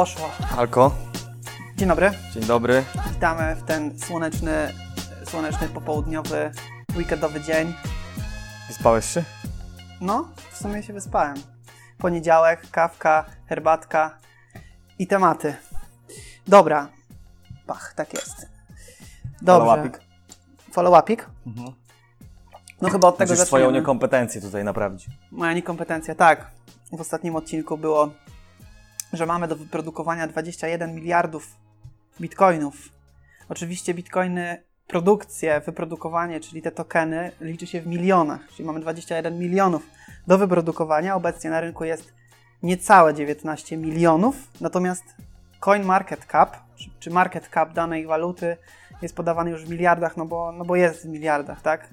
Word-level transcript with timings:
Poszło. 0.00 0.30
Alko, 0.58 0.90
Dzień 1.76 1.88
dobry. 1.88 2.10
dzień 2.34 2.44
dobry. 2.44 2.84
Witamy 3.10 3.54
w 3.56 3.62
ten 3.62 3.98
słoneczny, 3.98 4.72
słoneczny 5.24 5.68
popołudniowy, 5.68 6.52
weekendowy 6.96 7.40
dzień. 7.40 7.74
Wyspałeś 8.68 9.04
się? 9.04 9.24
No, 10.00 10.28
w 10.52 10.56
sumie 10.58 10.82
się 10.82 10.92
wyspałem. 10.92 11.36
Poniedziałek, 11.98 12.70
kawka, 12.70 13.24
herbatka 13.48 14.18
i 14.98 15.06
tematy. 15.06 15.54
Dobra. 16.48 16.88
Pach, 17.66 17.94
tak 17.96 18.14
jest. 18.14 18.48
Dobrze. 19.42 19.66
Follow-upik. 19.70 19.98
Follow-upik? 20.72 21.24
No 22.80 22.88
chyba 22.90 23.08
od 23.08 23.16
tego 23.18 23.32
Musisz 23.32 23.46
swoją 23.46 23.64
zaczniemy. 23.64 23.80
niekompetencję 23.80 24.40
tutaj 24.40 24.64
naprawić. 24.64 25.06
Moja 25.30 25.52
niekompetencja, 25.52 26.14
tak. 26.14 26.50
W 26.92 27.00
ostatnim 27.00 27.36
odcinku 27.36 27.78
było, 27.78 28.10
że 29.12 29.26
mamy 29.26 29.48
do 29.48 29.56
wyprodukowania 29.56 30.26
21 30.26 30.94
miliardów 30.94 31.56
bitcoinów. 32.20 32.74
Oczywiście 33.48 33.94
bitcoiny, 33.94 34.62
produkcję, 34.86 35.60
wyprodukowanie, 35.66 36.40
czyli 36.40 36.62
te 36.62 36.70
tokeny, 36.70 37.32
liczy 37.40 37.66
się 37.66 37.80
w 37.80 37.86
milionach, 37.86 38.40
czyli 38.48 38.66
mamy 38.66 38.80
21 38.80 39.38
milionów 39.38 39.82
do 40.26 40.38
wyprodukowania. 40.38 41.14
Obecnie 41.14 41.50
na 41.50 41.60
rynku 41.60 41.84
jest 41.84 42.12
niecałe 42.62 43.14
19 43.14 43.76
milionów, 43.76 44.36
natomiast 44.60 45.04
coin 45.60 45.84
market 45.84 46.26
cap, 46.26 46.56
czy, 46.76 46.90
czy 47.00 47.10
market 47.10 47.48
cap 47.48 47.72
danej 47.72 48.06
waluty 48.06 48.56
jest 49.02 49.16
podawany 49.16 49.50
już 49.50 49.64
w 49.64 49.70
miliardach, 49.70 50.16
no 50.16 50.26
bo, 50.26 50.52
no 50.52 50.64
bo 50.64 50.76
jest 50.76 51.02
w 51.02 51.08
miliardach, 51.08 51.62
tak? 51.62 51.88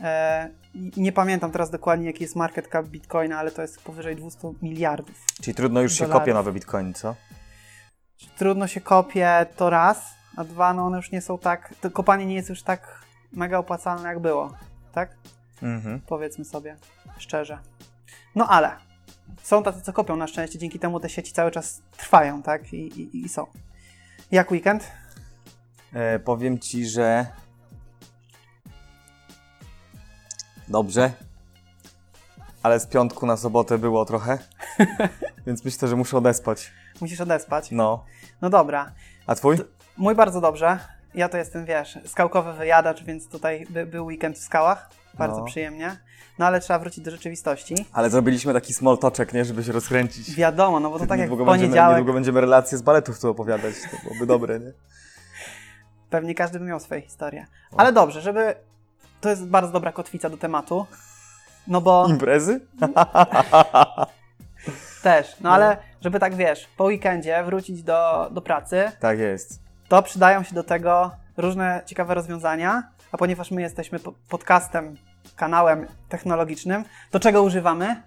E, 0.00 0.50
nie 0.96 1.12
pamiętam 1.12 1.50
teraz 1.50 1.70
dokładnie, 1.70 2.06
jaki 2.06 2.22
jest 2.22 2.36
market 2.36 2.68
cap 2.68 2.86
Bitcoina, 2.86 3.38
ale 3.38 3.50
to 3.50 3.62
jest 3.62 3.82
powyżej 3.82 4.16
200 4.16 4.52
miliardów. 4.62 5.24
Czyli 5.42 5.54
trudno 5.54 5.80
już 5.80 5.92
się 5.92 6.04
Dolarów. 6.04 6.22
kopie 6.22 6.34
nowe 6.34 6.52
bitcoiny, 6.52 6.92
co? 6.92 7.14
Trudno 8.38 8.66
się 8.66 8.80
kopie, 8.80 9.46
to 9.56 9.70
raz, 9.70 10.14
a 10.36 10.44
dwa, 10.44 10.74
no 10.74 10.86
one 10.86 10.96
już 10.96 11.12
nie 11.12 11.20
są 11.20 11.38
tak, 11.38 11.74
to 11.80 11.90
kopanie 11.90 12.26
nie 12.26 12.34
jest 12.34 12.48
już 12.48 12.62
tak 12.62 13.04
mega 13.32 13.58
opłacalne, 13.58 14.08
jak 14.08 14.18
było, 14.18 14.54
tak? 14.92 15.16
Mhm. 15.62 16.00
Powiedzmy 16.06 16.44
sobie 16.44 16.76
szczerze. 17.18 17.58
No 18.34 18.48
ale 18.48 18.70
są 19.42 19.62
tacy, 19.62 19.82
co 19.82 19.92
kopią 19.92 20.16
na 20.16 20.26
szczęście, 20.26 20.58
dzięki 20.58 20.78
temu 20.78 21.00
te 21.00 21.08
sieci 21.08 21.32
cały 21.32 21.50
czas 21.50 21.82
trwają, 21.96 22.42
tak? 22.42 22.72
I, 22.72 22.76
i, 22.76 23.24
i 23.24 23.28
są. 23.28 23.46
Jak 24.30 24.50
weekend? 24.50 24.92
E, 25.92 26.18
powiem 26.18 26.58
ci, 26.58 26.86
że. 26.86 27.26
Dobrze. 30.74 31.10
Ale 32.62 32.80
z 32.80 32.86
piątku 32.86 33.26
na 33.26 33.36
sobotę 33.36 33.78
było 33.78 34.04
trochę. 34.04 34.38
Więc 35.46 35.64
myślę, 35.64 35.88
że 35.88 35.96
muszę 35.96 36.18
odespać. 36.18 36.72
Musisz 37.00 37.20
odespać. 37.20 37.70
No. 37.70 38.04
No 38.42 38.50
dobra. 38.50 38.92
A 39.26 39.34
twój? 39.34 39.56
Mój 39.96 40.14
bardzo 40.14 40.40
dobrze. 40.40 40.78
Ja 41.14 41.28
to 41.28 41.36
jestem, 41.36 41.64
wiesz, 41.64 41.98
skałkowy 42.06 42.52
wyjadacz, 42.52 43.04
więc 43.04 43.28
tutaj 43.28 43.66
by, 43.70 43.86
był 43.86 44.06
weekend 44.06 44.38
w 44.38 44.42
skałach. 44.42 44.90
Bardzo 45.18 45.38
No. 45.38 45.44
przyjemnie. 45.44 45.96
No 46.38 46.46
ale 46.46 46.60
trzeba 46.60 46.78
wrócić 46.78 47.04
do 47.04 47.10
rzeczywistości. 47.10 47.74
Ale 47.92 48.10
zrobiliśmy 48.10 48.52
taki 48.52 48.74
small 48.74 48.98
toczek, 48.98 49.32
nie? 49.32 49.44
Żeby 49.44 49.64
się 49.64 49.72
rozkręcić. 49.72 50.34
Wiadomo, 50.34 50.80
no 50.80 50.90
bo 50.90 50.98
to 50.98 51.06
tak 51.06 51.18
jak 51.18 51.30
niedługo, 51.30 51.44
będziemy, 51.44 51.68
poniedziałek, 51.68 51.96
niedługo 51.96 52.12
będziemy 52.12 52.40
relacje 52.40 52.78
z 52.78 52.82
baletów 52.82 53.20
tu 53.20 53.30
opowiadać. 53.30 53.74
To 53.90 53.96
byłoby 54.04 54.26
dobre, 54.26 54.60
nie? 54.60 54.72
pewnie 56.10 56.34
każdy 56.34 56.58
by 56.58 56.64
miał 56.64 56.80
swoje 56.80 57.00
historie. 57.02 57.46
Ale 57.76 57.92
dobrze, 57.92 58.20
żeby... 58.20 58.54
To 59.24 59.30
jest 59.30 59.46
bardzo 59.46 59.72
dobra 59.72 59.92
kotwica 59.92 60.30
do 60.30 60.36
tematu. 60.36 60.86
No 61.66 61.80
bo 61.80 62.06
Imprezy? 62.08 62.60
też, 65.02 65.36
no 65.40 65.50
ale 65.50 65.76
żeby 66.00 66.20
tak, 66.20 66.34
wiesz, 66.34 66.68
po 66.76 66.84
weekendzie 66.84 67.44
wrócić 67.44 67.82
do, 67.82 68.28
do 68.30 68.40
pracy, 68.40 68.92
Tak 69.00 69.18
jest. 69.18 69.60
to 69.88 70.02
przydają 70.02 70.42
się 70.42 70.54
do 70.54 70.62
tego 70.62 71.10
różne 71.36 71.82
ciekawe 71.86 72.14
rozwiązania, 72.14 72.82
a 73.12 73.18
ponieważ 73.18 73.50
my 73.50 73.62
jesteśmy 73.62 73.98
po- 73.98 74.12
podcastem, 74.28 74.96
kanałem 75.36 75.86
technologicznym, 76.08 76.84
to 77.10 77.20
czego 77.20 77.42
używamy? 77.42 78.02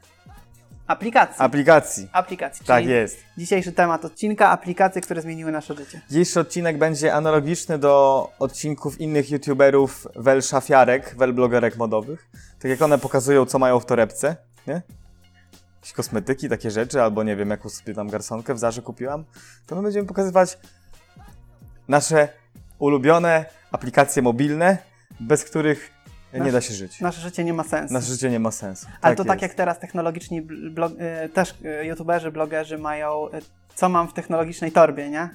Aplikacji. 0.88 1.36
Aplikacji. 1.42 2.09
aplikacji. 2.12 2.66
Tak 2.66 2.86
jest. 2.86 3.18
Dzisiejszy 3.38 3.72
temat 3.72 4.06
odcinka 4.06 4.50
aplikacje, 4.50 5.02
które 5.02 5.22
zmieniły 5.22 5.52
nasze 5.52 5.75
życie. 5.75 6.02
Dzisiejszy 6.09 6.40
odcinek 6.40 6.78
będzie 6.78 7.14
analogiczny 7.14 7.78
do 7.78 8.30
odcinków 8.40 9.02
innych 9.02 9.31
youtuberów 9.31 10.08
wel 10.16 10.42
szafiarek, 10.42 11.16
wel 11.18 11.34
blogerek 11.34 11.78
modowych. 11.78 12.30
Tak 12.59 12.72
jak 12.72 12.81
one 12.81 12.97
pokazują, 12.97 13.46
co 13.46 13.59
mają 13.59 13.80
w 13.80 13.86
torebce, 13.86 14.36
nie? 14.68 14.81
Jakieś 15.76 15.94
kosmetyki, 15.94 16.50
takie 16.50 16.72
rzeczy, 16.72 17.02
albo 17.02 17.24
nie 17.24 17.36
wiem, 17.36 17.50
jaką 17.50 17.70
sobie 17.70 17.94
tam 17.94 18.09
garsonkę 18.09 18.53
w 18.53 18.59
Zarze 18.59 18.81
kupiłam. 18.81 19.26
To 19.66 19.76
my 19.76 19.81
będziemy 19.81 20.08
pokazywać 20.08 20.58
nasze 21.88 22.30
ulubione 22.80 23.46
aplikacje 23.72 24.22
mobilne, 24.22 24.78
bez 25.20 25.44
których 25.44 25.97
nie 26.34 26.40
Nasz- 26.40 26.52
da 26.52 26.62
się 26.62 26.74
żyć. 26.74 27.02
Nasze 27.02 27.22
życie 27.22 27.44
nie 27.44 27.54
ma 27.54 27.64
sensu. 27.64 27.94
Nasze 27.94 28.08
życie 28.08 28.30
nie 28.30 28.40
ma 28.40 28.52
sensu. 28.52 28.88
Ale 29.02 29.16
to 29.16 29.26
tak 29.26 29.42
jest. 29.42 29.42
jak 29.42 29.54
teraz 29.54 29.80
technologiczni 29.80 30.42
bl- 30.44 30.70
blog, 30.70 30.92
y, 31.26 31.30
też 31.30 31.56
y, 31.82 31.86
youtuberzy, 31.86 32.32
blogerzy 32.32 32.78
mają 32.78 33.28
y, 33.28 33.42
co 33.76 33.90
mam 33.90 34.08
w 34.08 34.14
technologicznej 34.14 34.72
torbie, 34.72 35.10
nie? 35.10 35.30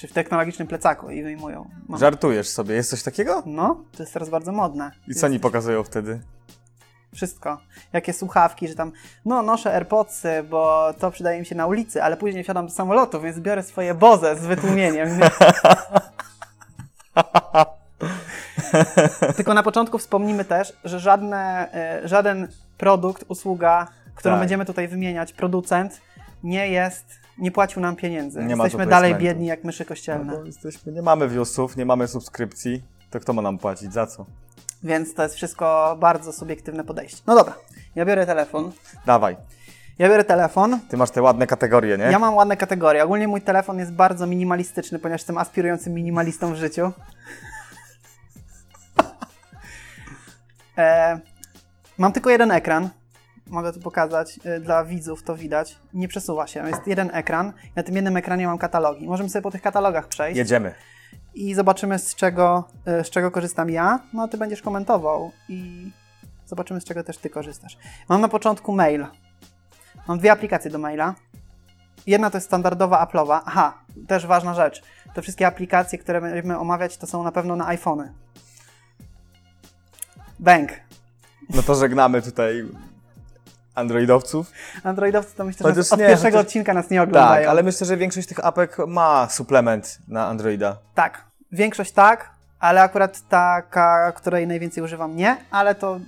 Czy 0.00 0.08
w 0.08 0.12
technologicznym 0.12 0.68
plecaku 0.68 1.10
i 1.10 1.22
wyjmują. 1.22 1.70
Mam. 1.88 2.00
Żartujesz 2.00 2.48
sobie, 2.48 2.74
jest 2.74 2.90
coś 2.90 3.02
takiego? 3.02 3.42
No, 3.46 3.84
to 3.96 4.02
jest 4.02 4.12
teraz 4.12 4.28
bardzo 4.28 4.52
modne. 4.52 4.90
I 5.08 5.14
co 5.14 5.26
oni 5.26 5.40
pokazują 5.40 5.82
wtedy? 5.82 6.20
Wszystko. 7.14 7.60
Jakie 7.92 8.12
słuchawki, 8.12 8.68
że 8.68 8.74
tam, 8.74 8.92
no 9.24 9.42
noszę 9.42 9.74
AirPodsy, 9.74 10.42
bo 10.50 10.94
to 10.98 11.10
przydaje 11.10 11.40
mi 11.40 11.46
się 11.46 11.54
na 11.54 11.66
ulicy, 11.66 12.02
ale 12.02 12.16
później 12.16 12.44
wsiadam 12.44 12.66
do 12.66 12.72
samolotu, 12.72 13.20
więc 13.20 13.40
biorę 13.40 13.62
swoje 13.62 13.94
Boze 13.94 14.36
z 14.36 14.46
wytłumieniem. 14.46 15.08
Tylko 19.36 19.54
na 19.54 19.62
początku 19.62 19.98
wspomnimy 19.98 20.44
też, 20.44 20.72
że 20.84 21.00
żadne, 21.00 21.68
e, 21.74 22.08
żaden 22.08 22.48
produkt, 22.78 23.24
usługa, 23.28 23.88
którą 24.14 24.32
Tak. 24.34 24.40
będziemy 24.40 24.64
tutaj 24.64 24.88
wymieniać, 24.88 25.32
producent, 25.32 26.00
nie 26.42 26.68
jest, 26.68 27.04
nie 27.38 27.50
płacił 27.50 27.82
nam 27.82 27.96
pieniędzy. 27.96 28.44
Nie 28.44 28.54
Jesteśmy 28.54 28.86
dalej 28.86 29.14
biedni 29.14 29.46
jak 29.46 29.64
myszy 29.64 29.84
kościelne. 29.84 30.32
No 30.38 30.44
jesteśmy, 30.44 30.92
nie 30.92 31.02
mamy 31.02 31.28
viewsów, 31.28 31.76
nie 31.76 31.86
mamy 31.86 32.08
subskrypcji, 32.08 32.82
to 33.10 33.20
kto 33.20 33.32
ma 33.32 33.42
nam 33.42 33.58
płacić? 33.58 33.92
Za 33.92 34.06
co? 34.06 34.26
Więc 34.82 35.14
to 35.14 35.22
jest 35.22 35.34
wszystko 35.34 35.96
bardzo 36.00 36.32
subiektywne 36.32 36.84
podejście. 36.84 37.22
No 37.26 37.34
dobra, 37.34 37.54
ja 37.94 38.04
biorę 38.04 38.26
telefon. 38.26 38.72
Dawaj, 39.06 39.36
Ja 39.98 40.08
biorę 40.08 40.24
telefon. 40.24 40.80
ty 40.88 40.96
masz 40.96 41.10
te 41.10 41.22
ładne 41.22 41.46
kategorie, 41.46 41.98
nie? 41.98 42.04
Ja 42.04 42.18
mam 42.18 42.34
ładne 42.34 42.56
kategorie. 42.56 43.04
Ogólnie 43.04 43.28
mój 43.28 43.40
telefon 43.40 43.78
jest 43.78 43.92
bardzo 43.92 44.26
minimalistyczny, 44.26 44.98
ponieważ 44.98 45.20
jestem 45.20 45.38
aspirującym 45.38 45.92
minimalistą 45.94 46.52
w 46.52 46.56
życiu. 46.56 46.92
E, 50.78 51.18
mam 51.98 52.12
tylko 52.12 52.30
jeden 52.30 52.50
ekran. 52.50 52.88
Mogę 53.46 53.72
tu 53.72 53.80
pokazać 53.80 54.40
e, 54.44 54.60
dla 54.60 54.84
widzów, 54.84 55.22
to 55.22 55.36
widać. 55.36 55.78
Nie 55.94 56.08
przesuwa 56.08 56.46
się. 56.46 56.68
Jest 56.68 56.86
jeden 56.86 57.10
ekran. 57.12 57.52
Na 57.76 57.82
tym 57.82 57.94
jednym 57.94 58.16
ekranie 58.16 58.46
mam 58.46 58.58
katalogi. 58.58 59.08
Możemy 59.08 59.28
sobie 59.30 59.42
po 59.42 59.50
tych 59.50 59.62
katalogach 59.62 60.08
przejść 60.08 60.38
Jedziemy. 60.38 60.74
i 61.34 61.54
zobaczymy, 61.54 61.98
z 61.98 62.14
czego, 62.14 62.68
e, 62.86 63.04
z 63.04 63.10
czego 63.10 63.30
korzystam 63.30 63.70
ja. 63.70 64.00
No, 64.12 64.22
a 64.22 64.28
ty 64.28 64.38
będziesz 64.38 64.62
komentował 64.62 65.32
i 65.48 65.90
zobaczymy, 66.46 66.80
z 66.80 66.84
czego 66.84 67.04
też 67.04 67.18
ty 67.18 67.30
korzystasz. 67.30 67.78
Mam 68.08 68.20
na 68.20 68.28
początku 68.28 68.72
mail. 68.72 69.06
Mam 70.08 70.18
dwie 70.18 70.32
aplikacje 70.32 70.70
do 70.70 70.78
maila. 70.78 71.14
Jedna 72.06 72.30
to 72.30 72.36
jest 72.36 72.46
standardowa 72.46 73.06
Apple'owa. 73.06 73.40
Aha, 73.44 73.78
też 74.08 74.26
ważna 74.26 74.54
rzecz. 74.54 74.82
Te 75.14 75.22
wszystkie 75.22 75.46
aplikacje, 75.46 75.98
które 75.98 76.20
będziemy 76.20 76.58
omawiać, 76.58 76.96
to 76.96 77.06
są 77.06 77.22
na 77.22 77.32
pewno 77.32 77.56
na 77.56 77.66
iPhony. 77.66 78.12
Bang. 80.42 80.70
No 81.54 81.62
to 81.62 81.74
żegnamy 81.74 82.22
tutaj 82.22 82.64
androidowców. 83.74 84.50
Androidowcy 84.84 85.36
to 85.36 85.44
myślę, 85.44 85.68
że 85.68 85.74
Chociaż 85.74 85.92
od 85.92 85.98
nie, 85.98 86.06
pierwszego 86.06 86.36
chociaż- 86.38 86.46
odcinka 86.46 86.74
nas 86.74 86.90
nie 86.90 87.02
oglądają. 87.02 87.42
Tak, 87.42 87.50
ale 87.50 87.62
myślę, 87.62 87.86
że 87.86 87.96
większość 87.96 88.28
tych 88.28 88.44
apek 88.46 88.76
ma 88.86 89.28
suplement 89.30 89.98
na 90.08 90.26
Androida. 90.26 90.76
Tak, 90.94 91.24
większość 91.52 91.92
tak, 91.92 92.30
ale 92.60 92.82
akurat 92.82 93.28
taka, 93.28 94.12
której 94.12 94.46
najwięcej 94.46 94.82
używam, 94.82 95.16
nie, 95.16 95.36
ale 95.50 95.74
to 95.74 95.96
y, 95.96 96.00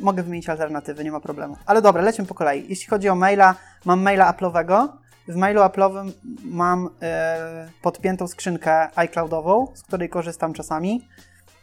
mogę 0.00 0.22
wymienić 0.22 0.48
alternatywy, 0.48 1.04
nie 1.04 1.12
ma 1.12 1.20
problemu. 1.20 1.56
Ale 1.66 1.82
dobra, 1.82 2.02
lecimy 2.02 2.28
po 2.28 2.34
kolei. 2.34 2.66
Jeśli 2.68 2.86
chodzi 2.86 3.08
o 3.08 3.14
maila, 3.14 3.54
mam 3.84 4.02
maila 4.02 4.32
Apple'owego. 4.32 4.88
W 5.28 5.36
mailu 5.36 5.60
Apple'owym 5.60 6.10
mam 6.44 6.86
y, 6.86 6.88
podpiętą 7.82 8.28
skrzynkę 8.28 8.88
iCloudową, 8.96 9.66
z 9.74 9.82
której 9.82 10.08
korzystam 10.08 10.52
czasami. 10.54 11.08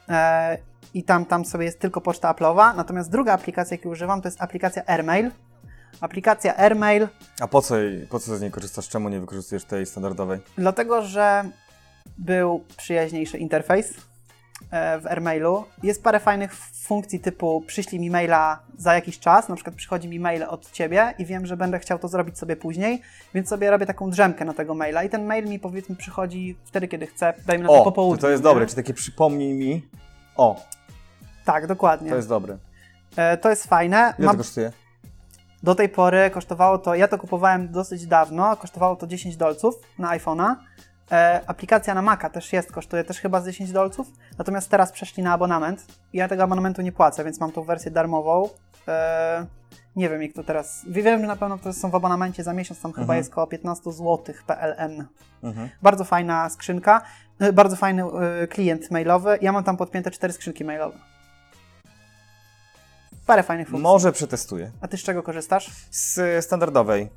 E, 0.10 0.57
I 0.93 1.03
tam, 1.03 1.25
tam 1.25 1.45
sobie 1.45 1.65
jest 1.65 1.79
tylko 1.79 2.01
poczta 2.01 2.33
Apple'owa. 2.33 2.75
Natomiast 2.75 3.11
druga 3.11 3.33
aplikacja, 3.33 3.75
jakiej 3.77 3.91
używam, 3.91 4.21
to 4.21 4.27
jest 4.27 4.41
aplikacja 4.41 4.83
AirMail. 4.85 5.31
Aplikacja 6.01 6.57
AirMail 6.57 7.07
A 7.39 7.47
po 7.47 7.61
co, 7.61 7.75
po 8.09 8.19
co 8.19 8.37
z 8.37 8.41
niej 8.41 8.51
korzystasz? 8.51 8.89
Czemu 8.89 9.09
nie 9.09 9.19
wykorzystujesz 9.19 9.63
tej 9.65 9.85
standardowej? 9.85 10.39
Dlatego, 10.57 11.01
że 11.01 11.43
był 12.17 12.63
przyjaźniejszy 12.77 13.37
interfejs. 13.37 13.93
e, 14.71 14.99
w 14.99 15.07
AirMailu. 15.07 15.63
Jest 15.83 16.03
parę 16.03 16.19
fajnych 16.19 16.55
funkcji 16.83 17.19
typu 17.19 17.63
przyślij 17.67 17.99
mi 18.01 18.09
maila 18.09 18.59
za 18.77 18.93
jakiś 18.95 19.19
czas, 19.19 19.49
na 19.49 19.55
przykład 19.55 19.75
przychodzi 19.75 20.07
mi 20.07 20.19
mail 20.19 20.43
od 20.43 20.71
ciebie 20.71 21.13
i 21.19 21.25
wiem, 21.25 21.45
że 21.45 21.57
będę 21.57 21.79
chciał 21.79 21.99
to 21.99 22.07
zrobić 22.07 22.37
sobie 22.39 22.55
później, 22.55 23.01
więc 23.33 23.49
sobie 23.49 23.71
robię 23.71 23.85
taką 23.85 24.09
drzemkę 24.09 24.45
na 24.45 24.53
tego 24.53 24.75
maila 24.75 25.03
i 25.03 25.09
ten 25.09 25.25
mail 25.25 25.45
mi 25.49 25.59
powiedzmy 25.59 25.95
przychodzi 25.95 26.55
wtedy, 26.65 26.87
kiedy 26.87 27.07
chcę, 27.07 27.33
dajmy 27.47 27.63
na 27.63 27.69
to 27.69 27.81
O, 27.81 27.83
po 27.83 27.91
południu. 27.91 28.21
to, 28.21 28.29
jest 28.29 28.43
dobre, 28.43 28.65
czy 28.67 28.75
takie 28.75 28.93
przypomnij 28.93 29.53
mi. 29.53 29.81
O, 30.37 30.61
Tak, 31.45 31.67
dokładnie. 31.67 32.09
to 32.09 32.15
jest 32.15 32.29
dobre. 32.29 32.57
E, 33.15 33.37
to 33.37 33.49
jest 33.49 33.67
fajne. 33.67 34.13
Ile 34.19 34.25
Mam- 34.27 34.35
to 34.35 34.43
kosztuje? 34.43 34.71
Do 35.63 35.75
tej 35.75 35.89
pory 35.89 36.29
kosztowało 36.29 36.77
to, 36.77 36.95
ja 36.95 37.07
to 37.07 37.17
kupowałem 37.17 37.71
dosyć 37.71 38.05
dawno, 38.07 38.57
kosztowało 38.57 38.95
to 38.95 39.07
10 39.07 39.37
dolców 39.37 39.75
na 39.99 40.17
iPhone'a. 40.17 40.55
E, 41.11 41.41
aplikacja 41.47 41.93
na 41.93 42.01
Maca 42.01 42.29
też 42.29 42.53
jest, 42.53 42.71
kosztuje 42.71 43.03
też 43.03 43.19
chyba 43.19 43.41
z 43.41 43.45
10 43.45 43.71
dolców. 43.71 44.07
Natomiast 44.37 44.69
teraz 44.69 44.91
przeszli 44.91 45.23
na 45.23 45.33
abonament. 45.33 45.85
Ja 46.13 46.27
tego 46.27 46.43
abonamentu 46.43 46.81
nie 46.81 46.91
płacę, 46.91 47.23
więc 47.23 47.39
mam 47.39 47.51
tą 47.51 47.63
wersję 47.63 47.91
darmową. 47.91 48.49
E, 48.87 49.45
nie 49.95 50.09
wiem, 50.09 50.21
jak 50.24 50.33
to 50.33 50.44
teraz. 50.44 50.81
Wiem, 50.88 51.21
że 51.21 51.27
na 51.27 51.36
pewno 51.36 51.57
to 51.57 51.74
są 51.74 51.89
w 51.92 51.95
abonamencie 51.95 52.44
za 52.44 52.53
miesiąc, 52.53 52.81
tam 52.81 52.92
chyba 52.94 53.01
Mhm. 53.03 53.18
jest 53.18 53.31
około 53.31 53.47
15 53.47 53.92
zł 53.92 54.36
PLN. 54.47 55.06
Mhm. 55.44 55.69
Bardzo 55.81 56.03
fajna 56.03 56.50
skrzynka, 56.50 57.01
e, 57.39 57.53
bardzo 57.53 57.75
fajny 57.75 58.03
e, 58.03 58.47
klient 58.47 58.92
mailowy. 58.92 59.38
Ja 59.42 59.51
mam 59.51 59.63
tam 59.63 59.77
podpięte 59.77 60.12
cztery 60.12 60.33
skrzynki 60.33 60.65
mailowe. 60.65 60.97
Parę 63.25 63.44
fajnych 63.44 63.68
funkcji. 63.68 63.83
Może 63.83 64.12
przetestuję. 64.12 64.71
A 64.81 64.88
ty 64.88 64.97
z 64.97 65.03
czego 65.03 65.24
korzystasz? 65.24 65.71
Z 65.92 66.18
y, 66.18 66.42
standardowej, 66.42 67.09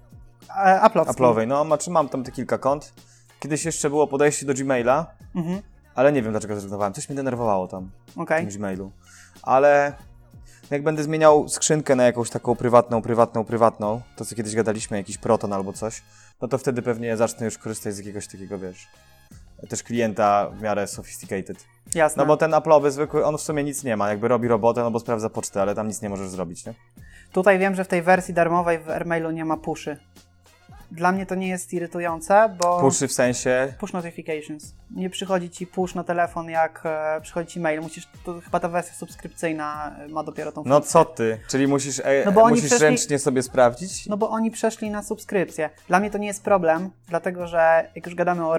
E, 0.56 0.80
Apple'owskiej. 0.82 1.04
Apple'owej. 1.12 1.46
No, 1.46 1.64
znaczy 1.64 1.90
mam 1.90 2.08
tam 2.08 2.24
te 2.24 2.32
kilka 2.32 2.58
kont. 2.58 2.92
Kiedyś 3.40 3.64
jeszcze 3.64 3.90
było 3.90 4.06
podejście 4.06 4.46
do 4.46 4.54
Gmaila, 4.54 5.06
Mhm, 5.34 5.62
ale 5.94 6.12
nie 6.12 6.22
wiem 6.22 6.32
dlaczego 6.32 6.54
zrezygnowałem. 6.54 6.92
Coś 6.92 7.08
mnie 7.08 7.16
denerwowało 7.16 7.68
tam 7.68 7.90
okej. 8.16 8.46
w 8.46 8.48
tym 8.50 8.58
Gmailu. 8.58 8.92
Ale 9.42 9.92
jak 10.70 10.82
będę 10.82 11.02
zmieniał 11.02 11.48
skrzynkę 11.48 11.96
na 11.96 12.04
jakąś 12.04 12.30
taką 12.30 12.56
prywatną, 12.56 13.02
prywatną, 13.02 13.44
prywatną, 13.44 14.00
to 14.16 14.24
co 14.24 14.34
kiedyś 14.34 14.54
gadaliśmy, 14.54 14.96
jakiś 14.96 15.18
Proton 15.18 15.52
albo 15.52 15.72
coś, 15.72 16.02
no 16.42 16.48
to 16.48 16.58
wtedy 16.58 16.82
pewnie 16.82 17.16
zacznę 17.16 17.44
już 17.44 17.58
korzystać 17.58 17.94
z 17.94 17.98
jakiegoś 17.98 18.26
takiego, 18.26 18.58
wiesz, 18.58 18.88
też 19.68 19.82
klienta 19.82 20.50
w 20.50 20.62
miarę 20.62 20.86
sophisticated. 20.86 21.64
Jasne. 21.94 22.22
No 22.22 22.26
bo 22.26 22.36
ten 22.36 22.50
Apple'owy 22.50 22.90
zwykły, 22.90 23.24
on 23.24 23.38
w 23.38 23.40
sumie 23.40 23.64
nic 23.64 23.84
nie 23.84 23.96
ma, 23.96 24.08
jakby 24.08 24.28
robi 24.28 24.48
robotę, 24.48 24.82
no 24.82 24.90
bo 24.90 25.00
sprawdza 25.00 25.30
pocztę, 25.30 25.62
ale 25.62 25.74
tam 25.74 25.88
nic 25.88 26.02
nie 26.02 26.08
możesz 26.08 26.28
zrobić, 26.28 26.66
nie? 26.66 26.74
Tutaj 27.32 27.58
wiem, 27.58 27.74
że 27.74 27.84
w 27.84 27.88
tej 27.88 28.02
wersji 28.02 28.34
darmowej 28.34 28.78
w 28.78 28.90
AirMailu 28.90 29.30
nie 29.30 29.44
ma 29.44 29.56
pushy. 29.56 29.96
Dla 30.90 31.12
mnie 31.12 31.26
to 31.26 31.34
nie 31.34 31.48
jest 31.48 31.72
irytujące, 31.72 32.56
bo... 32.58 32.80
Puszy 32.80 33.08
w 33.08 33.12
sensie, 33.12 33.74
Push 33.78 33.92
notifications. 33.92 34.74
Nie 34.90 35.10
przychodzi 35.10 35.50
ci 35.50 35.66
push 35.66 35.94
na 35.94 36.04
telefon, 36.04 36.48
jak 36.50 36.82
e, 36.84 37.20
przychodzi 37.20 37.48
ci 37.52 37.60
mail. 37.60 37.80
Musisz, 37.80 38.08
to 38.24 38.40
chyba 38.40 38.60
ta 38.60 38.68
wersja 38.68 38.94
subskrypcyjna 38.94 39.96
e, 39.98 40.08
ma 40.08 40.22
dopiero 40.24 40.52
tą 40.52 40.62
no 40.66 40.74
funkcję. 40.74 40.92
co 40.92 41.04
ty, 41.04 41.38
czyli 41.48 41.66
musisz, 41.66 42.00
e, 42.04 42.22
No 42.26 42.32
bo 42.32 42.42
oni 42.42 42.54
musisz 42.54 42.70
przeszli- 42.70 42.82
ręcznie 42.82 43.18
sobie 43.18 43.42
sprawdzić? 43.42 44.06
No 44.06 44.16
bo 44.16 44.30
oni 44.30 44.50
przeszli 44.50 44.90
na 44.90 45.02
subskrypcję. 45.02 45.70
Dla 45.88 46.00
mnie 46.00 46.10
to 46.10 46.18
nie 46.18 46.26
jest 46.26 46.42
problem, 46.44 46.90
dlatego 47.08 47.46
że 47.46 47.90
jak 47.94 48.06
już 48.06 48.14
gadamy 48.14 48.44
o, 48.46 48.58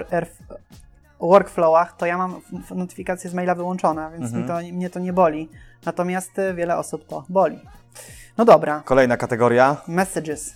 o 1.19 1.27
workflowach, 1.27 1.95
to 1.97 2.05
ja 2.05 2.17
mam 2.17 2.35
f- 2.35 2.43
f- 2.63 2.71
notyfikacje 2.77 3.29
z 3.29 3.33
maila 3.33 3.55
wyłączone, 3.55 4.09
więc 4.11 4.33
Mhm. 4.33 4.41
mi 4.43 4.47
to, 4.71 4.75
mnie 4.77 4.89
to 4.89 4.99
nie 4.99 5.13
boli. 5.13 5.49
Natomiast 5.85 6.39
e, 6.39 6.53
wiele 6.53 6.77
osób 6.77 7.07
to 7.07 7.23
boli. 7.29 7.59
No 8.37 8.45
dobra, 8.45 8.81
Kolejna 8.85 9.17
kategoria, 9.17 9.77
messages. 9.87 10.53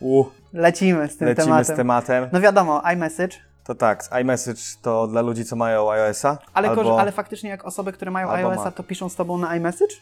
U, 0.00 0.24
Lecimy 0.52 1.08
z 1.08 1.16
tym 1.16 1.28
lecimy 1.28 1.46
tematem. 1.46 1.74
z 1.74 1.76
tematem. 1.76 2.28
No 2.32 2.40
wiadomo, 2.40 2.82
iMessage, 2.94 3.36
To 3.64 3.74
tak, 3.74 4.04
iMessage 4.20 4.60
to 4.82 5.06
dla 5.06 5.20
ludzi, 5.20 5.44
co 5.44 5.56
mają 5.56 5.90
iOS-a, 5.90 6.38
ale, 6.54 6.68
albo... 6.68 7.00
ale 7.00 7.12
faktycznie 7.12 7.50
jak 7.50 7.64
osoby, 7.64 7.92
które 7.92 8.10
mają 8.10 8.30
iOS-a, 8.30 8.64
Mac. 8.64 8.74
to 8.74 8.82
piszą 8.82 9.08
z 9.08 9.14
tobą 9.16 9.38
na 9.38 9.56
iMessage? 9.56 9.94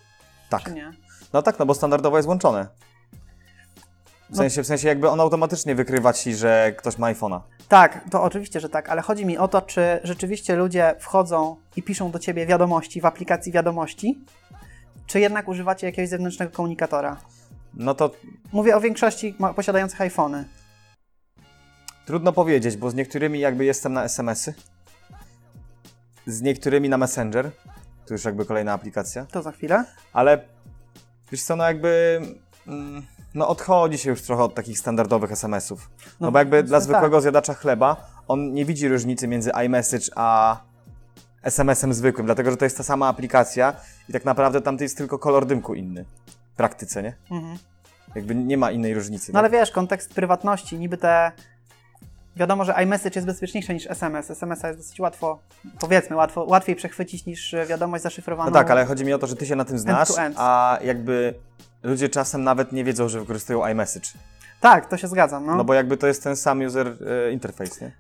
Tak. 0.51 0.63
Czy 0.63 0.73
nie? 0.73 0.93
No 1.33 1.43
tak, 1.43 1.59
no 1.59 1.67
bo 1.67 1.75
standardowo 1.75 2.17
jest 2.17 2.27
włączone. 2.27 2.67
W 4.27 4.31
No- 4.31 4.37
sensie, 4.37 4.63
w 4.63 4.67
sensie 4.67 4.89
jakby 4.89 5.09
on 5.11 5.21
automatycznie 5.21 5.75
wykrywa 5.75 6.13
ci, 6.13 6.35
że 6.35 6.73
ktoś 6.79 6.99
ma 6.99 7.13
iPhone'a. 7.13 7.41
Tak, 7.69 8.01
to 8.11 8.23
oczywiście, 8.23 8.61
że 8.61 8.69
tak, 8.69 8.89
ale 8.89 9.03
chodzi 9.03 9.27
mi 9.27 9.39
o 9.39 9.49
to, 9.49 9.63
czy 9.63 10.01
rzeczywiście 10.05 10.57
ludzie 10.57 10.95
wchodzą 10.99 11.57
i 11.77 11.83
piszą 11.83 12.11
do 12.11 12.19
ciebie 12.19 12.47
wiadomości 12.47 13.01
w 13.01 13.07
aplikacji 13.07 13.53
wiadomości, 13.53 14.19
czy 15.07 15.21
jednak 15.21 15.49
używacie 15.49 15.87
jakiegoś 15.87 16.09
zewnętrznego 16.09 16.53
komunikatora. 16.53 17.17
No 17.75 17.95
to 17.95 18.11
Mówię 18.53 18.77
o 18.77 18.81
większości 18.81 19.35
ma- 19.39 19.55
posiadających 19.55 20.01
iPhony. 20.01 20.45
trudno 22.07 22.33
powiedzieć, 22.33 22.77
bo 22.77 22.91
z 22.91 22.95
niektórymi 22.95 23.41
jakby 23.41 23.65
jestem 23.65 23.93
na 23.93 24.05
SMS-y, 24.05 24.55
z 26.27 26.43
niektórymi 26.43 26.89
na 26.89 26.99
Messenger, 26.99 27.51
to 28.07 28.15
już 28.15 28.25
jakby 28.25 28.45
kolejna 28.45 28.73
aplikacja, 28.73 29.25
To 29.27 29.43
za 29.43 29.53
chwilę. 29.53 29.85
ale 30.13 30.41
wiesz 31.33 31.43
co, 31.43 31.57
no 31.57 31.65
jakby... 31.65 32.21
mm, 32.67 33.03
No 33.35 33.49
odchodzi 33.49 33.99
się 33.99 34.11
już 34.11 34.23
trochę 34.23 34.43
od 34.43 34.55
takich 34.55 34.79
standardowych 34.79 35.33
SMS-ów. 35.33 35.91
No, 36.07 36.27
No, 36.27 36.33
bo 36.33 36.39
jakby 36.39 36.63
dla 36.63 36.79
tak. 36.79 36.85
zwykłego 36.85 37.21
zjadacza 37.21 37.55
chleba, 37.55 37.97
on 38.29 38.53
nie 38.53 38.65
widzi 38.65 38.89
różnicy 38.89 39.29
między 39.29 39.51
iMessage 39.67 40.05
a 40.17 40.61
SMS-em 41.43 41.95
zwykłym, 41.95 42.27
dlatego 42.27 42.51
że 42.51 42.57
to 42.57 42.65
jest 42.65 42.77
ta 42.77 42.83
sama 42.83 43.09
aplikacja 43.09 43.75
i 44.09 44.13
tak 44.13 44.25
naprawdę 44.25 44.61
tam 44.61 44.77
to 44.79 44.83
jest 44.85 44.97
tylko 44.97 45.19
kolor 45.19 45.47
dymku 45.47 45.75
inny. 45.75 46.05
Praktyce, 46.59 47.03
nie? 47.03 47.15
Mhm. 47.31 47.59
Jakby 48.15 48.35
nie 48.35 48.57
ma 48.57 48.71
innej 48.71 48.95
różnicy. 48.95 49.33
No 49.33 49.39
ale 49.39 49.51
wiesz, 49.51 49.71
kontekst 49.71 50.15
prywatności, 50.15 50.79
niby 50.79 50.97
te... 50.97 51.33
Wiadomo, 52.37 52.65
że 52.65 52.75
iMessage 52.85 53.15
jest 53.15 53.27
bezpieczniejszy 53.27 53.75
niż 53.75 53.87
SMS. 53.87 54.31
SMS-a 54.31 54.69
jest 54.69 54.81
dosyć 54.81 55.01
łatwo, 55.01 55.39
powiedzmy, 55.81 56.17
łatwo, 56.17 56.45
łatwiej 56.45 56.77
przechwycić 56.77 57.27
niż 57.27 57.55
e, 57.55 57.67
wiadomość 57.67 58.03
zaszyfrowaną. 58.03 58.51
No 58.51 58.55
tak, 58.55 58.71
ale 58.71 58.85
chodzi 58.85 59.05
mi 59.05 59.13
o 59.13 59.19
to, 59.19 59.27
że 59.27 59.37
ty 59.37 59.47
się 59.47 59.57
na 59.57 59.65
tym 59.65 59.79
znasz, 59.79 60.09
to 60.09 60.23
end. 60.23 60.37
a 60.39 60.79
jakby 60.85 61.35
ludzie 61.83 62.09
czasem 62.09 62.45
nawet 62.45 62.73
nie 62.73 62.85
wiedzą, 62.85 63.09
że 63.09 63.21
wykorzystują 63.21 63.67
iMessage. 63.67 64.09
Tak, 64.61 64.89
to 64.89 64.97
się 64.97 65.09
zgadzam, 65.09 65.47
no. 65.47 65.57
No 65.57 65.65
bo 65.65 65.75
jakby 65.75 65.97
to 65.97 66.07
jest 66.07 66.23
ten 66.23 66.37
sam 66.37 66.61
user 66.61 66.87
e, 67.27 67.33
interface, 67.33 67.85
nie? 67.85 67.93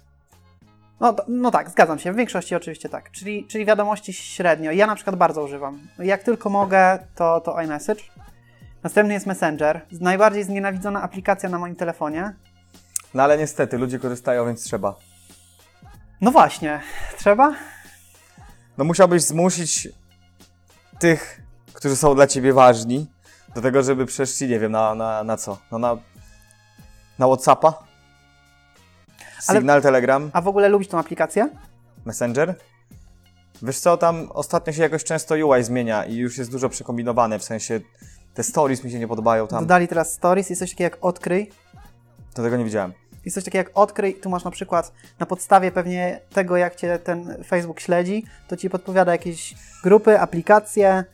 No, 1.00 1.16
no 1.28 1.50
tak, 1.50 1.70
zgadzam 1.70 1.98
się. 1.98 2.12
W 2.12 2.16
większości 2.16 2.54
oczywiście 2.54 2.88
tak. 2.88 3.10
Czyli, 3.10 3.46
czyli 3.46 3.64
wiadomości 3.64 4.12
średnio. 4.12 4.72
Ja 4.72 4.86
na 4.86 4.94
przykład 4.94 5.16
bardzo 5.16 5.44
używam. 5.44 5.80
Jak 5.98 6.22
tylko 6.22 6.50
mogę, 6.50 6.98
to, 7.14 7.40
to 7.40 7.62
iMessage. 7.62 8.02
Następny 8.82 9.14
jest 9.14 9.26
Messenger. 9.26 9.80
Najbardziej 10.00 10.44
znienawidzona 10.44 11.02
aplikacja 11.02 11.48
na 11.48 11.58
moim 11.58 11.76
telefonie. 11.76 12.34
No 13.14 13.22
ale 13.22 13.38
niestety, 13.38 13.78
ludzie 13.78 13.98
korzystają, 13.98 14.46
więc 14.46 14.62
trzeba. 14.64 14.94
No 16.20 16.30
właśnie, 16.30 16.80
trzeba? 17.18 17.54
No 18.78 18.84
musiałbyś 18.84 19.22
zmusić 19.22 19.88
tych, 20.98 21.40
którzy 21.72 21.96
są 21.96 22.14
dla 22.14 22.26
ciebie 22.26 22.52
ważni, 22.52 23.06
do 23.54 23.62
tego, 23.62 23.82
żeby 23.82 24.06
przeszli, 24.06 24.48
nie 24.48 24.58
wiem, 24.58 24.72
na, 24.72 24.94
na, 24.94 25.24
na 25.24 25.36
co? 25.36 25.58
No 25.72 25.78
na, 25.78 25.96
na 27.18 27.26
Whatsappa? 27.26 27.74
Ale- 29.48 29.58
Signal, 29.58 29.82
Telegram, 29.82 30.30
A 30.32 30.40
w 30.40 30.48
ogóle 30.48 30.68
lubisz 30.68 30.88
tą 30.88 30.98
aplikację? 30.98 31.48
Messenger? 32.04 32.54
Wiesz 33.62 33.78
co, 33.78 33.96
tam 33.96 34.28
ostatnio 34.32 34.72
się 34.72 34.82
jakoś 34.82 35.04
często 35.04 35.34
UI 35.34 35.64
zmienia 35.64 36.04
i 36.04 36.16
już 36.16 36.38
jest 36.38 36.50
dużo 36.50 36.68
przekombinowane, 36.68 37.38
w 37.38 37.44
sensie 37.44 37.80
te 38.38 38.44
stories 38.44 38.84
mi 38.84 38.90
się 38.90 38.98
nie 38.98 39.08
podobają 39.08 39.46
tam. 39.46 39.60
Dodali 39.60 39.88
teraz 39.88 40.12
Stories, 40.12 40.50
jest 40.50 40.60
coś 40.60 40.70
takiego 40.70 40.84
jak 40.84 41.04
Odkryj. 41.04 41.50
To 42.34 42.42
tego 42.42 42.56
nie 42.56 42.64
widziałem. 42.64 42.92
Jest 43.24 43.34
coś 43.34 43.44
takiego 43.44 43.68
jak 43.68 43.78
Odkryj. 43.78 44.14
Tu 44.14 44.30
masz 44.30 44.44
na 44.44 44.50
przykład 44.50 44.92
na 45.18 45.26
podstawie 45.26 45.72
pewnie 45.72 46.20
tego, 46.32 46.56
jak 46.56 46.76
cię 46.76 46.98
ten 46.98 47.44
Facebook 47.44 47.80
śledzi, 47.80 48.24
to 48.48 48.56
ci 48.56 48.70
podpowiada 48.70 49.12
jakieś 49.12 49.54
grupy, 49.82 50.20
aplikacje. 50.20 51.04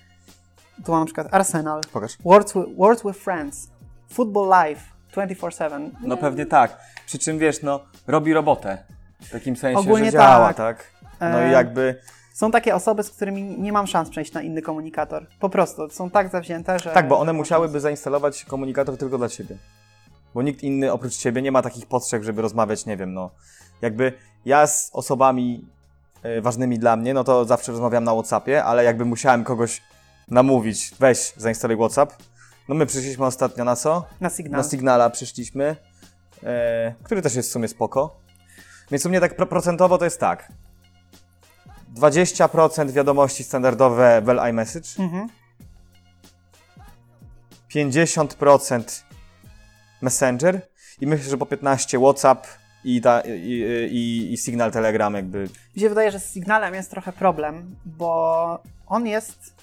Tu 0.85 0.93
mam 0.93 1.00
na 1.00 1.07
przykład 1.07 1.28
Arsenal, 1.31 1.81
Pokaż. 1.93 2.16
Words 2.25 2.52
with, 2.54 2.76
Words 2.76 3.02
with 3.02 3.19
Friends, 3.19 3.69
Football 4.12 4.49
Live, 4.49 4.83
24-7. 5.16 5.90
No 6.00 6.16
pewnie 6.16 6.47
tak. 6.47 6.78
Przy 7.07 7.19
czym 7.19 7.38
wiesz, 7.38 7.62
no, 7.62 7.85
robi 8.07 8.33
robotę. 8.35 8.78
W 9.21 9.31
takim 9.31 9.57
sensie, 9.57 9.78
Ogólnie 9.78 10.07
że 10.07 10.12
działa, 10.12 10.54
tak. 10.54 10.57
tak? 10.57 10.87
No 11.21 11.40
E, 11.40 11.49
i 11.49 11.52
jakby. 11.52 12.00
Są 12.35 12.50
takie 12.50 12.75
osoby, 12.75 13.03
z 13.03 13.11
którymi 13.11 13.43
nie 13.43 13.73
mam 13.73 13.87
szans 13.87 14.11
przejść 14.11 14.33
na 14.33 14.43
inny 14.43 14.62
komunikator. 14.62 15.26
Po 15.41 15.49
prostu, 15.49 15.91
są 15.91 16.11
tak 16.11 16.29
zawzięte, 16.31 16.79
że... 16.79 16.91
Tak, 16.91 17.09
bo 17.09 17.19
one 17.19 17.33
musiałyby 17.33 17.81
zainstalować 17.81 18.45
komunikator 18.45 18.97
tylko 18.97 19.19
dla 19.19 19.29
ciebie. 19.29 19.57
Bo 20.35 20.43
nikt 20.43 20.62
inny 20.62 20.93
oprócz 20.93 21.17
ciebie 21.17 21.43
nie 21.43 21.53
ma 21.53 21.62
takich 21.62 21.87
potrzeb, 21.87 22.23
żeby 22.23 22.43
rozmawiać, 22.43 22.87
nie 22.87 22.97
wiem, 22.97 23.14
no. 23.14 23.31
Jakby 23.83 24.12
ja 24.45 24.67
z 24.67 24.91
osobami 24.93 25.67
e, 26.23 26.41
ważnymi 26.41 26.79
dla 26.79 26.97
mnie, 26.97 27.14
no 27.14 27.25
to 27.25 27.45
zawsze 27.45 27.73
rozmawiam 27.73 28.05
na 28.05 28.12
Whatsappie, 28.12 28.64
ale 28.64 28.85
jakby 28.85 29.05
musiałem 29.05 29.45
kogoś 29.45 29.83
namówić, 30.29 30.95
weź, 31.00 31.33
zainstaluj 31.37 31.76
Whatsapp. 31.76 32.12
No 32.69 32.75
my 32.75 32.87
przyszliśmy 32.87 33.26
ostatnio 33.26 33.64
na 33.64 33.76
co? 33.76 34.05
Na 34.21 34.31
sygnał. 34.31 34.62
Na 34.62 34.69
Signala 34.69 35.11
przyszliśmy, 35.11 35.76
e, 36.43 36.95
który 37.03 37.23
też 37.23 37.35
jest 37.35 37.49
w 37.49 37.53
sumie 37.53 37.69
spoko. 37.69 38.17
Więc 38.91 39.07
u 39.07 39.09
mnie 39.09 39.21
tak 39.21 39.37
pro- 39.37 39.47
procentowo 39.47 39.99
to 39.99 40.05
jest 40.05 40.21
tak. 40.21 40.53
20% 41.95 42.91
wiadomości 42.91 43.45
standardowe 43.45 44.23
w 44.25 44.29
iMessage, 44.49 44.89
Mhm. 44.99 45.29
50% 47.75 49.03
Messenger 50.03 50.61
i 51.01 51.07
myślę, 51.07 51.31
że 51.31 51.39
po 51.39 51.47
15 51.47 51.99
WhatsApp 51.99 52.47
i, 52.85 53.01
ta, 53.01 53.21
i, 53.21 53.65
i, 53.91 54.33
i 54.33 54.37
Signal 54.37 54.71
Telegram 54.73 55.15
jakby. 55.15 55.49
Mi 55.77 55.83
się 55.83 55.89
wydaje, 55.89 56.11
że 56.11 56.21
z 56.21 56.33
Signalem 56.33 56.75
jest 56.75 56.91
trochę 56.91 57.13
problem, 57.13 57.77
bo 57.85 58.63
on 58.87 59.07
jest, 59.07 59.55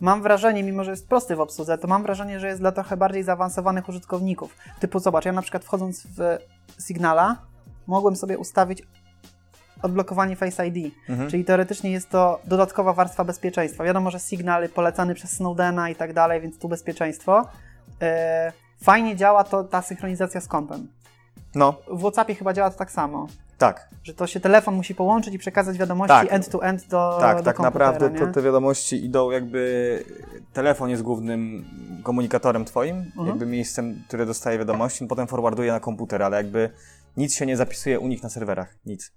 mam 0.00 0.22
wrażenie, 0.22 0.62
mimo 0.62 0.84
że 0.84 0.90
jest 0.90 1.08
prosty 1.08 1.36
w 1.36 1.40
obsłudze, 1.40 1.78
to 1.78 1.88
mam 1.88 2.02
wrażenie, 2.02 2.40
że 2.40 2.46
jest 2.46 2.60
dla 2.60 2.72
trochę 2.72 2.96
bardziej 2.96 3.22
zaawansowanych 3.22 3.88
użytkowników. 3.88 4.56
Typu 4.80 4.98
zobacz, 4.98 5.24
ja 5.24 5.32
na 5.32 5.42
przykład 5.42 5.64
wchodząc 5.64 6.06
w 6.06 6.38
Signala, 6.86 7.36
mogłem 7.86 8.16
sobie 8.16 8.38
ustawić 8.38 8.82
odblokowanie 9.82 10.36
Face 10.36 10.66
ID, 10.66 10.94
Mhm. 11.08 11.30
czyli 11.30 11.44
teoretycznie 11.44 11.90
jest 11.92 12.10
to 12.10 12.40
dodatkowa 12.44 12.92
warstwa 12.92 13.24
bezpieczeństwa. 13.24 13.84
Wiadomo, 13.84 14.10
że 14.10 14.18
Signal 14.20 14.68
polecany 14.68 15.14
przez 15.14 15.30
Snowdena 15.32 15.90
i 15.90 15.94
tak 15.96 16.12
dalej, 16.12 16.40
więc 16.40 16.58
tu 16.58 16.68
bezpieczeństwo. 16.68 17.46
E, 18.02 18.52
Fajnie 18.82 19.16
działa 19.16 19.44
to 19.44 19.64
ta 19.64 19.82
synchronizacja 19.82 20.40
z 20.40 20.48
kompem. 20.48 20.88
No, 21.54 21.74
W 21.90 21.98
WhatsAppie 22.00 22.34
chyba 22.34 22.52
działa 22.52 22.70
to 22.70 22.78
tak 22.78 22.90
samo. 22.90 23.26
tak. 23.58 23.88
Że 24.04 24.14
to 24.14 24.26
się 24.26 24.40
telefon 24.40 24.74
musi 24.74 24.94
połączyć 24.94 25.34
i 25.34 25.38
przekazać 25.38 25.78
wiadomości 25.78 26.08
Tak. 26.16 26.32
end-to-end 26.32 26.88
do 26.88 27.16
Tak, 27.20 27.36
do 27.38 27.42
tak 27.42 27.58
naprawdę 27.58 28.10
to 28.10 28.26
te 28.26 28.42
wiadomości 28.42 29.04
idą 29.04 29.30
jakby. 29.30 30.04
Telefon 30.52 30.90
jest 30.90 31.02
głównym 31.02 31.64
komunikatorem 32.02 32.64
twoim, 32.64 32.96
Mhm. 32.96 33.28
jakby 33.28 33.46
miejscem, 33.46 34.02
które 34.08 34.26
dostaje 34.26 34.58
wiadomości, 34.58 35.06
potem 35.06 35.26
forwarduje 35.26 35.72
na 35.72 35.80
komputer, 35.80 36.22
ale 36.22 36.36
jakby 36.36 36.70
nic 37.16 37.34
się 37.34 37.46
nie 37.46 37.56
zapisuje 37.56 38.00
u 38.00 38.08
nich 38.08 38.22
na 38.22 38.28
serwerach. 38.28 38.74
Nic. 38.86 39.12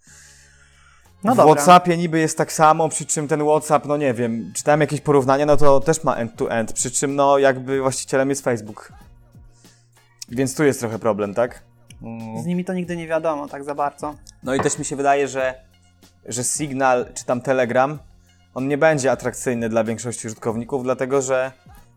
No 1.24 1.34
w 1.34 1.38
dobra. 1.38 1.56
WhatsAppie 1.56 1.98
niby 1.98 2.20
jest 2.20 2.38
tak 2.38 2.54
samo, 2.54 2.90
przy 2.90 3.06
czym 3.06 3.28
ten 3.28 3.44
WhatsApp, 3.44 3.86
no 3.86 3.98
nie 3.98 4.14
wiem, 4.14 4.52
czytałem 4.56 4.82
jakieś 4.82 5.02
porównania, 5.02 5.46
no 5.46 5.58
to 5.58 5.80
też 5.80 6.04
ma 6.04 6.16
end-to-end, 6.16 6.74
przy 6.74 6.92
czym 6.92 7.16
no 7.16 7.38
jakby 7.38 7.82
właścicielem 7.82 8.30
jest 8.30 8.44
Facebook. 8.44 8.94
Więc 10.30 10.56
tu 10.56 10.64
jest 10.64 10.80
trochę 10.80 11.00
problem, 11.00 11.34
tak? 11.34 11.64
Mm. 12.02 12.44
Z 12.44 12.46
nimi 12.46 12.66
to 12.66 12.74
nigdy 12.74 12.98
nie 12.98 13.08
wiadomo 13.08 13.48
tak 13.48 13.64
za 13.64 13.76
bardzo. 13.76 14.16
No 14.44 14.56
i 14.56 14.60
też 14.60 14.80
mi 14.80 14.86
się 14.86 14.96
wydaje, 14.96 15.28
że, 15.28 15.56
że 16.26 16.44
Signal 16.44 17.06
czy 17.14 17.26
tam 17.26 17.42
Telegram, 17.42 18.00
on 18.54 18.68
nie 18.68 18.78
będzie 18.78 19.12
atrakcyjny 19.12 19.70
dla 19.70 19.84
większości 19.84 20.28
użytkowników, 20.28 20.84
dlatego 20.84 21.22
że 21.22 21.52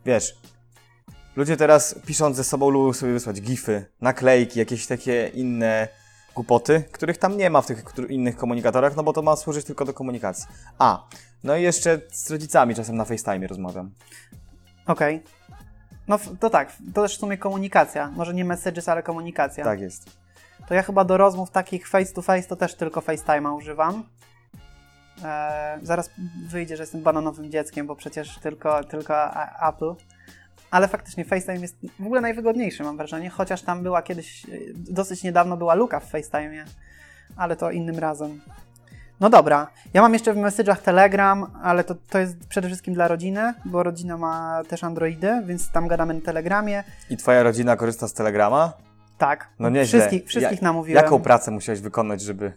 wiesz, 0.07 0.37
ludzie 1.37 1.57
teraz 1.57 1.95
pisząc 2.07 2.37
ze 2.37 2.45
sobą 2.45 2.71
lubią 2.71 2.93
sobie 2.93 3.13
wysłać 3.13 3.41
gify, 3.41 3.87
naklejki, 4.01 4.59
jakieś 4.59 4.87
takie 4.87 5.31
inne 5.35 5.89
głupoty, 6.35 6.85
których 6.93 7.19
tam 7.19 7.37
nie 7.37 7.51
ma 7.51 7.61
w 7.61 7.67
tych 7.67 7.85
innych 8.09 8.37
komunikatorach, 8.37 8.97
no 8.97 9.03
bo 9.03 9.13
to 9.13 9.23
ma 9.23 9.37
służyć 9.37 9.67
tylko 9.67 9.85
do 9.85 9.95
komunikacji. 9.95 10.47
A, 10.79 11.03
no 11.45 11.57
i 11.57 11.63
jeszcze 11.63 12.01
z 12.13 12.31
rodzicami 12.31 12.75
czasem 12.75 12.97
na 12.97 13.05
FaceTime 13.05 13.47
rozmawiam. 13.47 13.91
Okej. 14.87 15.23
No 16.09 16.17
f- 16.17 16.31
to 16.41 16.51
tak, 16.51 16.73
to 16.95 17.03
też 17.03 17.17
w 17.17 17.21
sumie 17.21 17.39
komunikacja. 17.39 18.11
Może 18.11 18.35
nie 18.35 18.45
messages, 18.45 18.89
ale 18.89 19.03
komunikacja. 19.03 19.65
Tak 19.65 19.81
jest. 19.81 20.11
To 20.69 20.75
ja 20.75 20.83
chyba 20.83 21.05
do 21.05 21.17
rozmów 21.17 21.51
takich 21.51 21.89
face 21.89 22.13
to 22.13 22.23
face 22.23 22.49
to 22.49 22.57
też 22.57 22.75
tylko 22.75 23.01
FaceTime'a 23.01 23.57
używam. 23.57 24.05
Eee, 25.25 25.79
zaraz 25.87 26.11
wyjdzie, 26.49 26.77
że 26.77 26.83
jestem 26.83 27.03
bananowym 27.03 27.51
dzieckiem, 27.51 27.87
bo 27.87 27.97
przecież 27.97 28.39
tylko, 28.39 28.85
tylko 28.85 29.15
Apple. 29.69 29.95
Ale 30.71 30.89
faktycznie 30.89 31.25
FaceTime 31.25 31.61
jest 31.61 31.77
w 32.01 32.07
ogóle 32.07 32.21
najwygodniejszy, 32.21 32.83
mam 32.83 32.97
wrażenie, 32.97 33.31
chociaż 33.31 33.63
tam 33.63 33.83
była 33.83 34.03
kiedyś, 34.03 34.45
e, 34.45 34.49
dosyć 34.75 35.23
niedawno 35.23 35.57
była 35.57 35.75
luka 35.75 36.01
w 36.01 36.13
FaceTime'ie, 36.13 36.65
ale 37.37 37.57
to 37.57 37.71
innym 37.71 37.99
razem. 37.99 38.41
No 39.21 39.31
dobra, 39.31 39.67
ja 39.95 40.03
mam 40.03 40.13
jeszcze 40.13 40.33
w 40.35 40.37
message'ach 40.37 40.77
Telegram, 40.77 41.47
ale 41.63 41.85
to, 41.85 41.95
to 42.11 42.19
jest 42.19 42.47
przede 42.49 42.69
wszystkim 42.69 42.95
dla 42.95 43.09
rodziny, 43.09 43.55
bo 43.65 43.83
rodzina 43.83 44.17
ma 44.17 44.63
też 44.69 44.85
Androidy, 44.85 45.43
więc 45.47 45.71
tam 45.71 45.89
gadamy 45.89 46.15
na 46.15 46.21
Telegramie. 46.21 46.85
I 47.11 47.17
twoja 47.17 47.43
rodzina 47.43 47.77
korzysta 47.77 48.09
z 48.09 48.13
Telegrama? 48.13 48.73
Tak, 49.19 49.49
No 49.59 49.69
nieźle. 49.71 49.99
wszystkich, 50.01 50.29
wszystkich 50.29 50.63
Ja- 50.63 50.69
namówiłem. 50.69 51.05
Jaką 51.05 51.21
pracę 51.23 51.51
musiałeś 51.51 51.81
wykonać, 51.81 52.21
żeby 52.21 52.53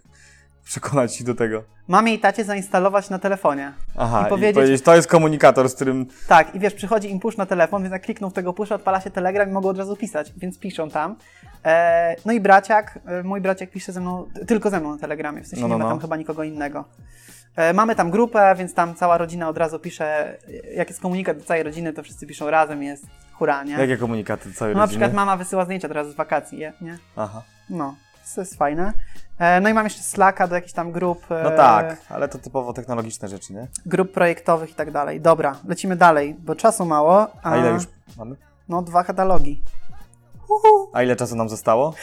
przekonać 0.67 1.19
ich 1.21 1.25
do 1.25 1.35
tego? 1.35 1.63
Mamie 1.87 2.13
i 2.13 2.19
tacie 2.19 2.43
zainstalować 2.43 3.09
na 3.09 3.19
telefonie. 3.19 3.73
Aha, 3.97 4.21
I 4.23 4.25
i 4.25 4.29
powiedzieć- 4.29 4.55
powiedzieć, 4.55 4.81
to 4.81 4.95
jest 4.95 5.07
komunikator, 5.07 5.69
z 5.69 5.75
którym... 5.75 6.05
Tak, 6.27 6.55
i 6.55 6.59
wiesz, 6.59 6.73
przychodzi 6.73 7.11
im 7.11 7.19
push 7.19 7.37
na 7.37 7.45
telefon, 7.45 7.81
więc 7.83 7.93
jak 7.93 8.01
klikną 8.01 8.29
w 8.29 8.33
tego 8.33 8.53
pusha, 8.53 8.75
odpala 8.75 9.01
się 9.01 9.11
telegram 9.11 9.49
i 9.49 9.51
mogą 9.51 9.69
od 9.69 9.77
razu 9.77 9.95
pisać, 9.95 10.33
więc 10.37 10.59
piszą 10.59 10.89
tam. 10.89 11.15
E, 11.65 12.15
no 12.25 12.33
i 12.33 12.39
braciak, 12.39 12.99
e, 13.05 13.23
mój 13.23 13.41
braciak 13.41 13.69
pisze 13.69 13.91
ze 13.91 14.01
mną, 14.01 14.25
tylko 14.47 14.69
ze 14.69 14.79
mną 14.79 14.91
na 14.91 14.97
telegramie, 14.97 15.41
w 15.43 15.47
sensie 15.47 15.61
No, 15.61 15.67
no, 15.67 15.75
nie 15.75 15.79
ma 15.79 15.85
no. 15.85 15.89
tam 15.91 15.99
chyba 15.99 16.15
nikogo 16.17 16.43
innego. 16.43 16.85
E, 17.55 17.73
mamy 17.73 17.95
tam 17.95 18.11
grupę, 18.11 18.55
więc 18.57 18.73
tam 18.73 18.95
cała 18.95 19.17
rodzina 19.17 19.49
od 19.49 19.57
razu 19.57 19.79
pisze, 19.79 20.37
jak 20.75 20.89
jest 20.89 21.01
komunikat 21.01 21.37
do 21.37 21.43
całej 21.45 21.63
rodziny, 21.63 21.93
to 21.93 22.03
wszyscy 22.03 22.27
piszą 22.27 22.49
razem, 22.49 22.83
jest 22.83 23.05
hura, 23.33 23.63
nie? 23.63 23.73
Jakie 23.73 23.97
komunikaty 23.97 24.49
do 24.49 24.55
całej 24.55 24.73
No 24.73 24.79
na 24.79 24.85
rodziny? 24.85 24.99
przykład 24.99 25.13
mama 25.15 25.37
wysyła 25.37 25.65
zdjęcia 25.65 25.87
teraz 25.87 26.07
z 26.09 26.15
wakacji, 26.15 26.59
nie? 26.81 26.97
Aha. 27.15 27.41
No, 27.69 27.95
to 28.35 28.41
jest 28.41 28.55
fajne. 28.57 28.93
E, 29.39 29.61
no 29.61 29.69
i 29.69 29.73
mam 29.73 29.83
jeszcze 29.85 30.01
Slacka 30.01 30.47
do 30.47 30.55
jakichś 30.55 30.73
tam 30.73 30.91
grup. 30.91 31.31
e, 31.31 31.43
No 31.43 31.51
tak, 31.51 31.97
ale 32.09 32.27
to 32.27 32.37
typowo 32.37 32.73
technologiczne 32.73 33.27
rzeczy, 33.27 33.53
nie? 33.53 33.67
Grup 33.85 34.11
projektowych 34.11 34.69
i 34.71 34.73
tak 34.73 34.91
dalej. 34.91 35.21
Dobra, 35.21 35.55
lecimy 35.67 35.95
dalej, 35.95 36.35
bo 36.39 36.55
czasu 36.55 36.85
mało. 36.85 37.27
A 37.43 37.57
ile 37.57 37.69
już 37.69 37.83
mamy? 38.17 38.35
No, 38.69 38.81
dwa 38.81 39.03
katalogi. 39.03 39.61
A 40.93 41.03
ile 41.03 41.15
czasu 41.15 41.35
nam 41.35 41.49
zostało? 41.49 41.91
Ty 41.91 41.97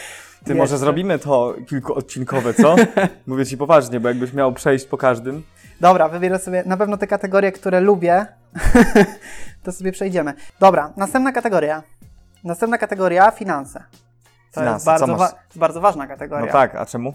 Jeszcze. 0.51 0.55
może 0.55 0.79
zrobimy 0.79 1.19
to 1.19 1.55
kilkuodcinkowe, 1.69 2.55
co? 2.55 2.77
Mówię 3.27 3.47
ci 3.47 3.57
poważnie, 3.59 4.01
bo 4.01 4.09
jakbyś 4.09 4.33
miał 4.33 4.53
przejść 4.53 4.87
po 4.87 4.97
każdym. 4.99 5.43
Dobra, 5.81 6.09
wybierę 6.09 6.39
sobie 6.39 6.63
na 6.67 6.77
pewno 6.77 6.97
te 6.97 7.07
kategorie, 7.07 7.53
które 7.53 7.81
lubię. 7.81 8.27
to 9.65 9.73
sobie 9.73 9.93
przejdziemy. 9.93 10.35
Dobra, 10.61 10.93
następna 10.97 11.33
kategoria. 11.33 11.83
Następna 12.45 12.79
kategoria 12.79 13.31
finanse. 13.31 13.85
To 14.55 14.61
Finanse, 14.61 14.91
jest 14.91 15.01
bardzo, 15.01 15.17
wa- 15.17 15.33
bardzo 15.57 15.81
ważna 15.81 16.07
kategoria. 16.07 16.47
No 16.47 16.53
tak, 16.53 16.75
a 16.75 16.87
czemu? 16.87 17.15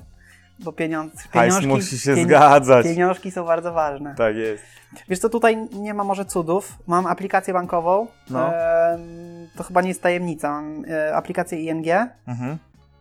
Bo 0.59 0.71
pieniądz, 0.73 1.27
pieniążki, 1.27 1.67
musi 1.67 1.99
się 1.99 2.15
zgadzać. 2.15 2.85
pieniążki 2.85 3.31
są 3.31 3.45
bardzo 3.45 3.73
ważne. 3.73 4.15
Tak 4.15 4.35
jest. 4.35 4.63
Wiesz 5.09 5.19
co, 5.19 5.29
tutaj 5.29 5.67
nie 5.73 5.93
ma 5.93 6.03
może 6.03 6.25
cudów. 6.25 6.73
Mam 6.87 7.05
aplikację 7.07 7.53
bankową. 7.53 8.07
No. 8.29 8.53
Em, 8.55 9.47
to 9.57 9.63
chyba 9.63 9.81
nie 9.81 9.87
jest 9.87 10.03
tajemnica. 10.03 10.49
Mam 10.51 10.85
e, 10.89 11.15
aplikację 11.15 11.59
ING. 11.63 11.85
Mhm. 12.27 12.57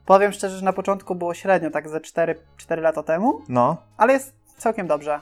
Powiem 0.06 0.32
szczerze, 0.32 0.56
że 0.58 0.64
na 0.64 0.72
początku 0.72 1.14
było 1.14 1.34
średnio, 1.34 1.70
tak 1.70 1.88
ze 1.88 2.00
4, 2.00 2.36
4 2.56 2.82
lata 2.82 3.02
temu, 3.02 3.42
No, 3.48 3.76
ale 3.96 4.12
jest 4.12 4.34
całkiem 4.56 4.86
dobrze. 4.86 5.20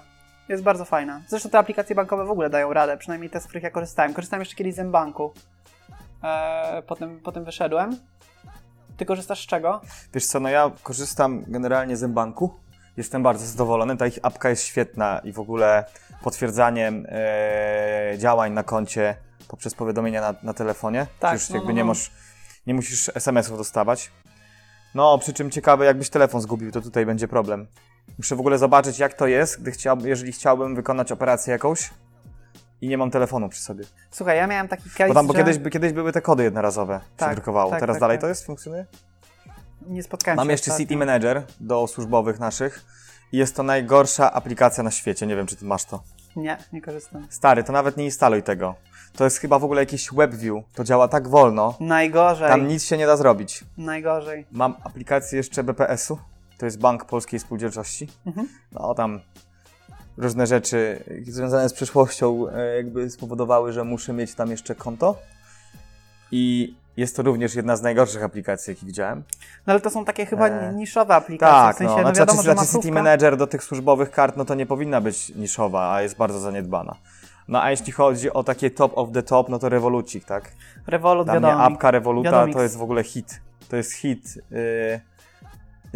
Jest 0.49 0.63
bardzo 0.63 0.85
fajna. 0.85 1.21
Zresztą 1.29 1.51
te 1.51 1.59
aplikacje 1.59 1.97
bankowe 1.97 2.25
w 2.25 2.31
ogóle 2.31 2.51
dają 2.51 2.73
radę, 2.73 2.97
przynajmniej 2.97 3.31
te, 3.31 3.41
z 3.41 3.45
których 3.45 3.63
ja 3.63 3.71
korzystałem. 3.71 4.15
Korzystałem 4.15 4.41
jeszcze 4.41 4.57
kiedyś 4.57 4.75
z 4.75 4.79
M-Banku. 4.79 5.33
Eee, 6.23 6.83
potem, 6.83 7.21
potem 7.21 7.45
wyszedłem. 7.45 7.97
Ty 8.97 9.07
korzystasz 9.07 9.43
z 9.43 9.47
czego? 9.47 9.81
wiesz 10.15 10.27
co, 10.27 10.41
no 10.41 10.49
ja 10.49 10.71
korzystam 10.83 11.45
generalnie 11.47 11.97
z 11.97 12.03
M-Banku. 12.03 12.55
Jestem 12.97 13.23
bardzo 13.23 13.47
zadowolony, 13.47 13.97
ta 13.97 14.07
ich 14.07 14.19
apka 14.23 14.51
jest 14.51 14.63
świetna 14.63 15.19
i 15.19 15.33
w 15.33 15.39
ogóle 15.39 15.85
potwierdzaniem 16.23 17.07
e, 17.09 18.15
działań 18.19 18.53
na 18.53 18.63
koncie 18.63 19.17
poprzez 19.49 19.75
powiadomienia 19.75 20.21
na, 20.21 20.35
na 20.43 20.55
telefonie. 20.55 21.07
Tak, 21.21 21.33
Już 21.33 21.51
no, 21.51 21.57
jakby 21.57 21.73
no, 21.73 21.77
nie, 21.77 21.83
no. 21.83 21.87
masz, 21.87 22.11
nie 22.67 22.75
musisz 22.75 23.11
SMS-ów 23.15 23.59
dostawać. 23.59 24.11
No, 24.95 25.19
przy 25.19 25.33
czym 25.33 25.51
ciekawe, 25.51 25.85
jakbyś 25.85 26.11
telefon 26.11 26.41
zgubił, 26.41 26.73
to 26.73 26.81
tutaj 26.81 27.07
będzie 27.07 27.29
problem. 27.29 27.67
Muszę 28.19 28.37
w 28.37 28.41
ogóle 28.41 28.59
zobaczyć, 28.59 28.99
jak 28.99 29.15
to 29.15 29.27
jest, 29.27 29.63
gdy 29.63 29.71
chciał, 29.71 29.99
jeżeli 30.05 30.33
chciałbym 30.33 30.75
wykonać 30.75 31.13
operację 31.13 31.53
jakąś 31.53 31.91
i 32.81 32.89
nie 32.89 32.99
mam 32.99 33.11
telefonu 33.11 33.49
przy 33.49 33.63
sobie. 33.63 33.85
Słuchaj, 34.11 34.37
ja 34.37 34.47
miałem 34.47 34.69
taki 34.69 34.91
case, 34.91 35.09
Bo 35.09 35.15
tam 35.15 35.27
bo 35.27 35.33
że 35.33 35.39
kiedyś, 35.39 35.59
by- 35.59 35.71
kiedyś 35.71 35.93
były 35.93 36.13
te 36.13 36.23
kody 36.23 36.43
jednorazowe, 36.43 37.01
Tak, 37.17 37.29
się 37.31 37.35
drukowało. 37.35 37.71
tak, 37.71 37.81
Teraz 37.81 37.95
tak, 37.95 38.01
dalej 38.01 38.17
tak. 38.17 38.21
to 38.23 38.29
jest, 38.29 38.47
funkcjonuje? 38.47 38.87
nie 39.87 40.03
spotkałem 40.03 40.37
Mam 40.37 40.47
się 40.47 40.53
jeszcze 40.53 40.71
ostatnio. 40.71 40.85
City 40.85 40.97
Manager 40.97 41.43
do 41.61 41.87
służbowych 41.87 42.39
naszych 42.41 42.85
i 43.33 43.37
jest 43.39 43.57
to 43.57 43.63
najgorsza 43.63 44.33
aplikacja 44.33 44.83
na 44.83 44.91
świecie. 44.91 45.27
Nie 45.27 45.37
wiem, 45.37 45.47
czy 45.47 45.57
ty 45.57 45.65
masz 45.65 45.85
to. 45.85 46.03
Nie, 46.37 46.59
nie 46.73 46.83
korzystam. 46.83 47.27
Stary, 47.31 47.65
to 47.65 47.73
nawet 47.73 47.97
nie 47.97 48.05
instaluj 48.05 48.43
tego. 48.43 48.75
To 49.17 49.25
jest 49.25 49.39
chyba 49.39 49.59
w 49.59 49.65
ogóle 49.65 49.83
jakiś 49.83 50.11
WebView. 50.13 50.65
To 50.75 50.85
działa 50.85 51.09
tak 51.09 51.29
wolno. 51.29 51.75
Najgorzej. 51.81 52.49
Tam 52.49 52.69
nic 52.69 52.85
się 52.85 52.97
nie 52.97 53.07
da 53.07 53.17
zrobić. 53.17 53.65
Najgorzej. 53.79 54.47
Mam 54.53 54.77
aplikację 54.85 55.37
jeszcze 55.37 55.65
BPS-u. 55.65 56.19
To 56.59 56.65
jest 56.67 56.79
Bank 56.79 57.05
Polskiej 57.05 57.41
Spółdzielczości. 57.41 58.09
Mhm. 58.27 58.49
No 58.73 58.95
tam 58.95 59.21
różne 60.19 60.47
rzeczy 60.47 61.05
związane 61.27 61.69
z 61.69 61.73
przyszłością 61.73 62.49
e, 62.49 62.77
jakby 62.77 63.11
spowodowały, 63.11 63.73
że 63.73 63.85
muszę 63.85 64.13
mieć 64.13 64.35
tam 64.35 64.51
jeszcze 64.51 64.75
konto. 64.75 65.19
I 66.33 66.75
jest 66.97 67.17
to 67.17 67.23
również 67.23 67.55
jedna 67.55 67.77
z 67.77 67.83
najgorszych 67.83 68.23
aplikacji, 68.23 68.71
jakie 68.71 68.87
widziałem. 68.87 69.23
No 69.67 69.73
ale 69.73 69.81
to 69.81 69.91
są 69.91 70.05
takie 70.05 70.27
chyba 70.27 70.49
Eee. 70.49 70.75
niszowe 70.75 71.15
aplikacje. 71.15 71.53
Tak, 71.55 71.75
w 71.75 71.79
sensie, 71.79 71.91
no, 71.91 71.97
no, 71.97 72.03
znaczy, 72.03 72.19
wiadomo, 72.21 72.43
że 72.43 72.53
znaczy 72.53 72.73
City. 72.73 72.93
Manager 72.93 73.37
do 73.37 73.47
tych 73.47 73.65
służbowych 73.65 74.11
kart, 74.11 74.37
no 74.37 74.45
to 74.45 74.55
nie 74.55 74.67
powinna 74.67 75.01
być 75.01 75.29
niszowa, 75.29 75.95
a 75.95 76.03
jest 76.03 76.17
bardzo 76.17 76.39
zaniedbana. 76.41 76.97
No 77.49 77.63
a 77.63 77.71
jeśli 77.71 77.93
chodzi 77.93 78.33
o 78.33 78.45
takie 78.45 78.71
top 78.71 78.99
of 78.99 79.09
the 79.13 79.23
top, 79.23 79.49
no 79.49 79.59
to 79.59 79.69
Revolucik, 79.69 80.25
tak? 80.25 80.53
Revolut, 80.87 81.27
Dla 81.27 81.35
mnie 81.35 81.43
wiadomo. 81.43 81.65
apka 81.65 81.91
Revoluta 81.91 82.47
to 82.53 82.63
jest 82.63 82.77
w 82.77 82.83
ogóle 82.83 83.05
hit. 83.05 83.41
To 83.69 83.77
jest 83.77 83.93
hit. 83.93 84.39
Yy, 84.51 85.01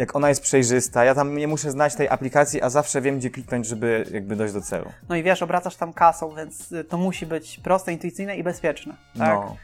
jak 0.01 0.15
ona 0.15 0.29
jest 0.29 0.41
przejrzysta, 0.41 1.05
ja 1.05 1.15
tam 1.15 1.37
nie 1.37 1.47
muszę 1.47 1.71
znać 1.71 1.95
tej 1.95 2.09
aplikacji, 2.09 2.61
a 2.61 2.69
zawsze 2.69 3.01
wiem, 3.01 3.17
gdzie 3.17 3.29
kliknąć, 3.29 3.67
żeby 3.67 4.05
jakby 4.11 4.35
dojść 4.35 4.53
do 4.53 4.61
celu. 4.61 4.91
No 5.09 5.15
i 5.15 5.23
wiesz, 5.23 5.41
obracasz 5.43 5.75
tam 5.75 5.93
kasą, 5.93 6.35
więc 6.35 6.71
y, 6.71 6.83
to 6.83 6.97
musi 6.97 7.25
być 7.25 7.59
proste, 7.63 7.91
intuicyjne 7.93 8.35
i 8.35 8.43
bezpieczne. 8.43 8.93
Tak? 9.17 9.27
No. 9.29 9.55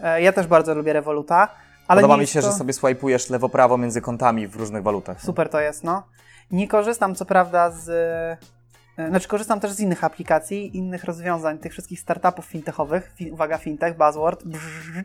E, 0.00 0.22
Ja 0.22 0.32
też 0.32 0.46
bardzo 0.46 0.74
lubię 0.74 0.92
Revoluta. 0.92 1.48
Ale 1.88 2.02
Podoba 2.02 2.20
mi 2.20 2.26
się, 2.26 2.40
to... 2.40 2.46
że 2.46 2.52
sobie 2.52 2.72
swajpujesz 2.72 3.30
lewo-prawo 3.30 3.78
między 3.78 4.00
kontami 4.00 4.46
w 4.46 4.56
różnych 4.56 4.82
walutach. 4.82 5.20
Super 5.22 5.48
to 5.48 5.60
jest, 5.60 5.84
no. 5.84 6.02
Nie 6.50 6.68
korzystam 6.68 7.14
co 7.14 7.24
prawda 7.24 7.70
z. 7.70 7.88
e, 8.98 9.08
Znaczy, 9.08 9.28
korzystam 9.28 9.60
też 9.60 9.72
z 9.72 9.80
innych 9.80 10.04
aplikacji, 10.04 10.76
innych 10.76 11.04
rozwiązań, 11.04 11.58
tych 11.58 11.72
wszystkich 11.72 12.00
startupów 12.00 12.44
fintechowych. 12.44 13.12
Fi, 13.16 13.30
uwaga, 13.30 13.58
fintech, 13.58 13.96
buzzword. 13.96 14.44
Brrr. 14.44 15.04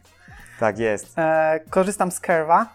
Tak 0.60 0.80
jest. 0.80 1.14
E, 1.20 1.60
korzystam 1.70 2.12
z 2.12 2.22
Curve'a. 2.22 2.66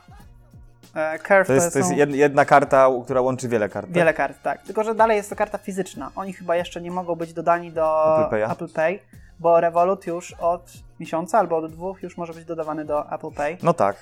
E, 0.95 1.19
Curve 1.19 1.47
To 1.47 1.53
jest, 1.53 1.67
to 1.67 1.73
są 1.73 1.79
jest 1.79 1.91
jed- 2.11 2.15
jedna 2.15 2.45
karta, 2.45 2.89
która 3.05 3.21
łączy 3.21 3.49
wiele 3.49 3.69
kart. 3.69 3.87
tak? 3.87 3.95
wiele 3.97 4.15
kart, 4.15 4.43
tak. 4.43 4.63
Tylko, 4.63 4.85
że 4.85 4.95
dalej 4.95 5.17
jest 5.17 5.31
to 5.31 5.37
karta 5.37 5.59
fizyczna. 5.59 6.11
Oni 6.17 6.33
chyba 6.33 6.57
jeszcze 6.57 6.81
nie 6.81 6.91
mogą 6.91 7.15
być 7.15 7.33
dodani 7.33 7.73
do 7.73 8.17
Apple 8.27 8.37
Pay'a? 8.37 8.53
Apple 8.53 8.69
Pay, 8.69 8.99
bo 9.39 9.61
Revolut 9.61 10.07
już 10.07 10.33
od 10.33 10.73
miesiąca 11.01 11.39
albo 11.39 11.57
od 11.57 11.73
dwóch 11.73 12.03
już 12.03 12.17
może 12.17 12.33
być 12.35 12.45
dodawany 12.45 12.85
do 12.85 13.13
Apple 13.13 13.31
Pay. 13.31 13.57
No 13.63 13.75
tak. 13.75 13.97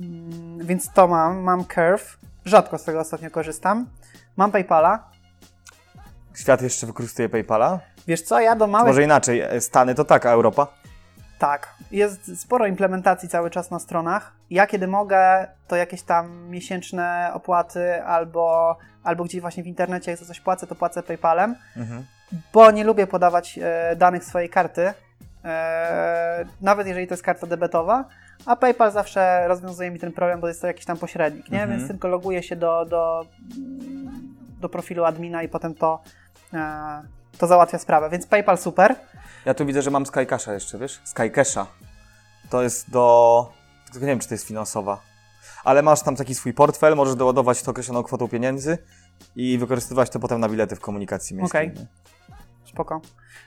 Mm, 0.00 0.66
więc 0.66 0.92
to 0.92 1.08
mam. 1.08 1.38
Mam 1.38 1.64
Curve. 1.64 2.18
Rzadko 2.44 2.78
z 2.78 2.84
tego 2.84 3.00
ostatnio 3.00 3.30
korzystam. 3.30 3.86
Mam 4.36 4.50
PayPala. 4.52 5.10
Świat 6.34 6.62
jeszcze 6.62 6.86
wykorzystuje 6.86 7.28
PayPala. 7.28 7.78
Wiesz 8.06 8.22
co, 8.22 8.40
ja 8.40 8.56
do 8.56 8.66
małych... 8.66 8.86
Może 8.86 9.02
inaczej, 9.02 9.40
e, 9.40 9.60
Stany 9.60 9.94
to 9.94 10.04
tak, 10.04 10.26
a 10.26 10.30
Europa? 10.30 10.66
Tak. 11.40 11.74
Jest 11.90 12.40
sporo 12.40 12.66
implementacji 12.66 13.28
cały 13.28 13.50
czas 13.50 13.70
na 13.70 13.78
stronach. 13.78 14.32
Ja 14.50 14.66
kiedy 14.66 14.86
mogę, 14.88 15.48
to 15.68 15.76
jakieś 15.76 16.02
tam 16.02 16.48
miesięczne 16.48 17.30
opłaty 17.34 18.02
albo, 18.04 18.76
albo 19.04 19.24
gdzieś 19.24 19.40
właśnie 19.40 19.62
w 19.62 19.66
internecie, 19.66 20.10
jak 20.10 20.20
za 20.20 20.26
coś 20.26 20.40
płacę, 20.40 20.66
to 20.66 20.74
płacę 20.74 21.02
PayPalem, 21.02 21.56
Mhm. 21.76 22.04
bo 22.52 22.70
nie 22.70 22.84
lubię 22.84 23.06
podawać 23.06 23.58
e, 23.62 23.96
danych 23.96 24.24
swojej 24.24 24.48
karty, 24.48 24.92
e, 25.44 26.44
nawet 26.60 26.86
jeżeli 26.86 27.06
to 27.06 27.14
jest 27.14 27.22
karta 27.22 27.46
debetowa, 27.46 28.04
a 28.46 28.56
PayPal 28.56 28.92
zawsze 28.92 29.48
rozwiązuje 29.48 29.90
mi 29.90 29.98
ten 29.98 30.12
problem, 30.12 30.40
bo 30.40 30.48
jest 30.48 30.60
to 30.60 30.66
jakiś 30.66 30.84
tam 30.84 30.96
pośrednik, 30.96 31.50
nie? 31.50 31.62
Mhm. 31.62 31.78
Więc 31.78 31.90
tylko 31.90 32.08
loguję 32.08 32.42
się 32.42 32.56
do, 32.56 32.84
do, 32.84 33.26
do 34.60 34.68
profilu 34.68 35.04
admina 35.04 35.42
i 35.42 35.48
potem 35.48 35.74
to, 35.74 36.02
e, 36.54 37.02
to 37.38 37.46
załatwia 37.46 37.78
sprawę. 37.78 38.10
Więc 38.10 38.26
PayPal 38.26 38.58
super. 38.58 38.96
Ja 39.44 39.54
tu 39.54 39.66
widzę, 39.66 39.82
że 39.82 39.90
mam 39.90 40.06
Skycasha 40.06 40.52
jeszcze, 40.52 40.78
wiesz? 40.78 41.00
Skycasha. 41.04 41.66
To 42.50 42.62
jest 42.62 42.90
do... 42.90 43.52
Nie 43.94 44.06
wiem, 44.06 44.18
czy 44.18 44.28
to 44.28 44.34
jest 44.34 44.46
finansowa. 44.46 45.00
Ale 45.64 45.82
masz 45.82 46.02
tam 46.02 46.16
taki 46.16 46.34
swój 46.34 46.52
portfel, 46.54 46.96
możesz 46.96 47.14
doładować 47.14 47.62
to 47.62 47.70
określoną 47.70 48.02
kwotą 48.02 48.28
pieniędzy 48.28 48.78
i 49.36 49.58
wykorzystywać 49.58 50.10
to 50.10 50.18
potem 50.20 50.40
na 50.40 50.48
bilety 50.48 50.76
w 50.76 50.80
komunikacji 50.80 51.36
miejskiej. 51.36 51.72
Okej. 51.72 51.86
Spoko. 52.64 53.00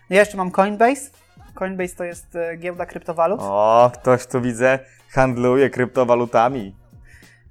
Ja 0.10 0.20
jeszcze 0.20 0.38
mam 0.38 0.52
Coinbase. 0.52 1.10
Coinbase 1.56 1.96
to 1.96 2.04
jest 2.04 2.36
e, 2.36 2.58
giełda 2.58 2.86
kryptowalut. 2.86 3.40
O, 3.44 3.92
ktoś 3.94 4.28
tu 4.28 4.42
widzę, 4.42 4.80
handluje 5.12 5.70
kryptowalutami. 5.70 6.76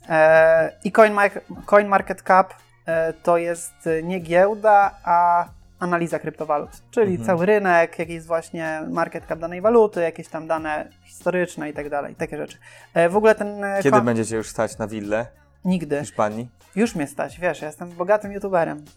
E, 0.08 0.72
I 0.84 0.92
CoinMark- 0.92 1.40
CoinMarketCap 1.66 2.54
e, 2.86 3.12
to 3.12 3.36
jest 3.38 3.86
e, 3.86 4.02
nie 4.02 4.18
giełda, 4.20 4.98
a 5.04 5.44
analiza 5.82 6.18
kryptowalut. 6.18 6.70
Czyli 6.90 7.10
Mhm. 7.10 7.26
cały 7.26 7.46
rynek, 7.46 7.98
jakiś 7.98 8.22
właśnie 8.22 8.82
market 8.90 9.24
cap 9.26 9.38
danej 9.38 9.60
waluty, 9.60 10.00
jakieś 10.02 10.28
tam 10.28 10.46
dane 10.46 10.88
historyczne 11.04 11.70
i 11.70 11.72
tak 11.72 11.90
dalej, 11.90 12.14
takie 12.14 12.36
rzeczy. 12.36 12.58
E, 12.94 13.08
w 13.08 13.16
ogóle 13.16 13.34
ten... 13.34 13.64
e, 13.64 13.82
Kiedy 13.82 13.98
ko- 13.98 14.04
będziecie 14.04 14.36
już 14.36 14.48
stać 14.48 14.78
na 14.78 14.86
willę 14.88 15.26
w 15.64 15.68
Nigdy. 15.68 16.00
Hiszpanii? 16.00 16.48
Już 16.76 16.94
mnie 16.94 17.06
stać, 17.06 17.40
wiesz, 17.40 17.60
ja 17.60 17.66
jestem 17.66 17.90
bogatym 17.90 18.32
youtuberem. 18.32 18.84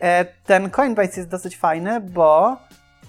E, 0.00 0.24
Ten 0.24 0.70
Coinbase 0.70 1.16
jest 1.16 1.28
dosyć 1.28 1.56
fajny, 1.56 2.00
bo 2.00 2.56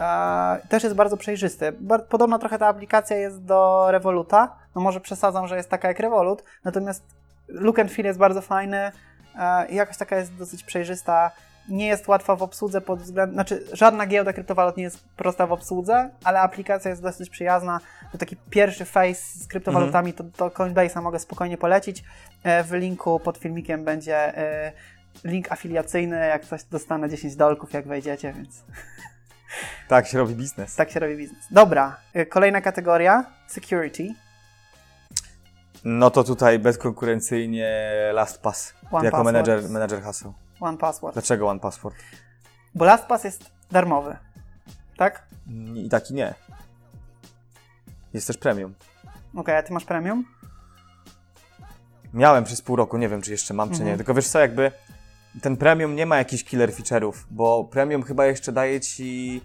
e, 0.02 0.58
też 0.70 0.84
jest 0.84 0.96
bardzo 0.96 1.18
przejrzysty. 1.18 1.74
Podobno 2.10 2.40
trochę 2.40 2.58
ta 2.60 2.68
aplikacja 2.68 3.18
jest 3.18 3.44
do 3.44 3.86
Revoluta. 3.92 4.56
No 4.76 4.82
może 4.82 5.00
przesadzam, 5.02 5.48
że 5.48 5.58
jest 5.58 5.70
taka 5.70 5.88
jak 5.88 6.00
Revolut, 6.00 6.44
natomiast 6.64 7.04
look 7.48 7.80
and 7.80 7.92
feel 7.92 8.06
jest 8.06 8.20
bardzo 8.20 8.42
fajny 8.42 8.92
e, 9.38 9.68
i 9.70 9.76
jakoś 9.76 9.98
taka 9.98 10.18
jest 10.18 10.36
dosyć 10.36 10.64
przejrzysta. 10.64 11.32
Nie 11.70 11.88
jest 11.88 12.08
łatwa 12.08 12.36
w 12.36 12.42
obsłudze 12.44 12.82
pod 12.82 13.02
względem, 13.02 13.34
znaczy 13.34 13.64
żadna 13.74 14.06
giełda 14.08 14.34
kryptowalut 14.34 14.78
nie 14.78 14.84
jest 14.84 15.04
prosta 15.10 15.48
w 15.48 15.52
obsłudze, 15.52 16.10
ale 16.24 16.40
aplikacja 16.42 16.90
jest 16.90 17.02
dosyć 17.02 17.30
przyjazna. 17.30 17.80
To 18.12 18.18
taki 18.18 18.36
pierwszy 18.50 18.86
face 18.86 19.22
z 19.40 19.48
kryptowalutami, 19.48 20.14
to, 20.14 20.24
to 20.24 20.50
Coinbase'a 20.50 21.02
mogę 21.02 21.20
spokojnie 21.20 21.58
polecić. 21.58 22.04
E, 22.44 22.64
W 22.64 22.72
linku 22.72 23.20
pod 23.20 23.38
filmikiem 23.38 23.84
będzie 23.86 24.38
e, 24.38 24.72
link 25.24 25.52
afiliacyjny, 25.52 26.28
jak 26.28 26.46
coś 26.46 26.64
dostanę 26.64 27.10
10 27.10 27.36
dolków, 27.36 27.74
jak 27.74 27.88
wejdziecie, 27.88 28.34
więc 28.34 28.64
tak 29.88 30.08
się 30.08 30.18
robi 30.18 30.36
biznes. 30.36 30.76
tak 30.76 30.92
się 30.92 31.00
robi 31.00 31.18
biznes. 31.18 31.46
Dobra, 31.52 31.96
kolejna 32.30 32.62
kategoria, 32.62 33.26
security. 33.48 34.14
No 35.84 36.10
to 36.12 36.24
tutaj 36.24 36.60
bezkonkurencyjnie 36.60 37.92
LastPass 38.14 38.74
One 38.92 39.06
jako 39.06 39.18
Password. 39.18 39.26
menedżer, 39.26 39.70
menedżer 39.70 40.02
haseł. 40.02 40.34
One 40.60 40.78
Password. 40.78 41.14
Dlaczego 41.14 41.48
One 41.50 41.60
Password? 41.60 41.96
Bo 42.76 42.86
LastPass 42.86 43.24
jest 43.24 43.52
darmowy, 43.72 44.18
tak? 44.98 45.28
I 45.76 45.90
taki 45.90 46.14
nie. 46.14 46.34
Jest 48.14 48.28
też 48.28 48.38
premium. 48.38 48.74
Okej, 49.36 49.58
a 49.58 49.64
ty 49.64 49.74
masz 49.74 49.86
premium? 49.86 50.26
Miałem 52.14 52.44
przez 52.44 52.62
pół 52.62 52.76
roku, 52.76 52.98
nie 52.98 53.10
wiem 53.10 53.22
czy 53.22 53.32
jeszcze 53.32 53.54
mam, 53.54 53.70
czy 53.70 53.74
Mhm. 53.74 53.92
nie. 53.92 53.98
Tylko 53.98 54.14
wiesz 54.14 54.28
co, 54.28 54.40
jakby 54.40 54.72
ten 55.42 55.58
premium 55.58 55.96
nie 55.96 56.06
ma 56.06 56.18
jakichś 56.18 56.44
killer 56.44 56.72
feature'ów, 56.72 57.14
bo 57.32 57.64
premium 57.64 58.04
chyba 58.04 58.26
jeszcze 58.26 58.52
daje 58.52 58.80
ci 58.82 59.42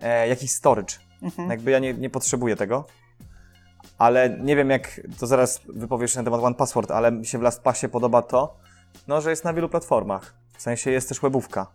e, 0.00 0.28
jakiś 0.28 0.50
storage. 0.50 0.94
Mhm. 1.22 1.50
Jakby 1.50 1.70
ja 1.70 1.78
nie, 1.78 1.94
nie 1.94 2.10
potrzebuję 2.10 2.56
tego. 2.56 2.86
Ale 3.98 4.30
nie 4.30 4.56
wiem 4.56 4.70
jak, 4.70 5.00
to 5.18 5.26
zaraz 5.26 5.60
wypowiesz 5.68 6.16
na 6.16 6.22
temat 6.22 6.42
One 6.42 6.54
Password, 6.54 6.90
ale 6.90 7.12
mi 7.12 7.26
się 7.26 7.38
w 7.38 7.42
LastPassie 7.42 7.88
podoba 7.88 8.22
to, 8.22 8.56
no, 9.08 9.20
że 9.20 9.30
jest 9.30 9.44
na 9.44 9.52
wielu 9.54 9.68
platformach. 9.68 10.34
W 10.56 10.62
sensie 10.62 10.90
jest 10.90 11.08
też 11.08 11.20
webówka. 11.20 11.66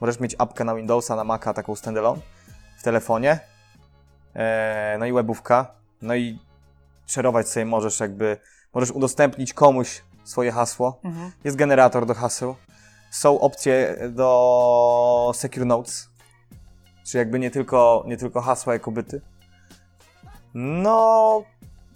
Możesz 0.00 0.20
mieć 0.20 0.36
apkę 0.38 0.64
na 0.64 0.74
Windowsa, 0.74 1.16
na 1.16 1.24
Maca, 1.24 1.54
taką 1.54 1.76
standalone 1.76 2.22
w 2.78 2.82
telefonie. 2.82 3.40
E, 4.34 4.96
no 4.98 5.06
i 5.06 5.12
webówka. 5.12 5.74
No 6.02 6.14
i 6.14 6.38
szerować 7.06 7.48
sobie 7.48 7.66
możesz 7.66 8.00
jakby, 8.00 8.36
możesz 8.74 8.90
udostępnić 8.90 9.54
komuś 9.54 10.02
swoje 10.24 10.52
hasło. 10.52 11.00
Mhm. 11.04 11.32
Jest 11.44 11.56
generator 11.56 12.06
do 12.06 12.14
haseł. 12.14 12.56
Są 13.10 13.40
opcje 13.40 13.96
do 14.10 15.32
Secure 15.34 15.66
Notes. 15.66 16.10
Czyli 17.04 17.18
jakby 17.18 17.38
nie 17.38 17.50
tylko, 17.50 18.04
nie 18.06 18.16
tylko 18.16 18.40
hasła 18.40 18.72
jako 18.72 18.90
byty. 18.90 19.20
No, 20.54 21.42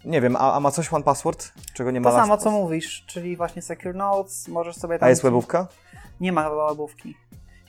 nie 0.04 0.20
wiem, 0.20 0.36
a, 0.36 0.54
a 0.54 0.60
ma 0.60 0.70
coś 0.70 0.92
One 0.92 1.04
Password? 1.04 1.52
Czego 1.74 1.90
nie 1.90 2.00
ma 2.00 2.10
To 2.10 2.16
samo, 2.16 2.36
co 2.36 2.50
mówisz, 2.50 3.04
czyli 3.06 3.36
właśnie 3.36 3.62
Secure 3.62 3.94
Notes, 3.94 4.48
możesz 4.48 4.76
sobie 4.76 4.98
tam... 4.98 5.06
A 5.06 5.10
jest 5.10 5.22
webówka? 5.22 5.66
Nie 6.20 6.32
ma 6.32 6.42
chyba 6.42 6.68
webówki. 6.68 7.16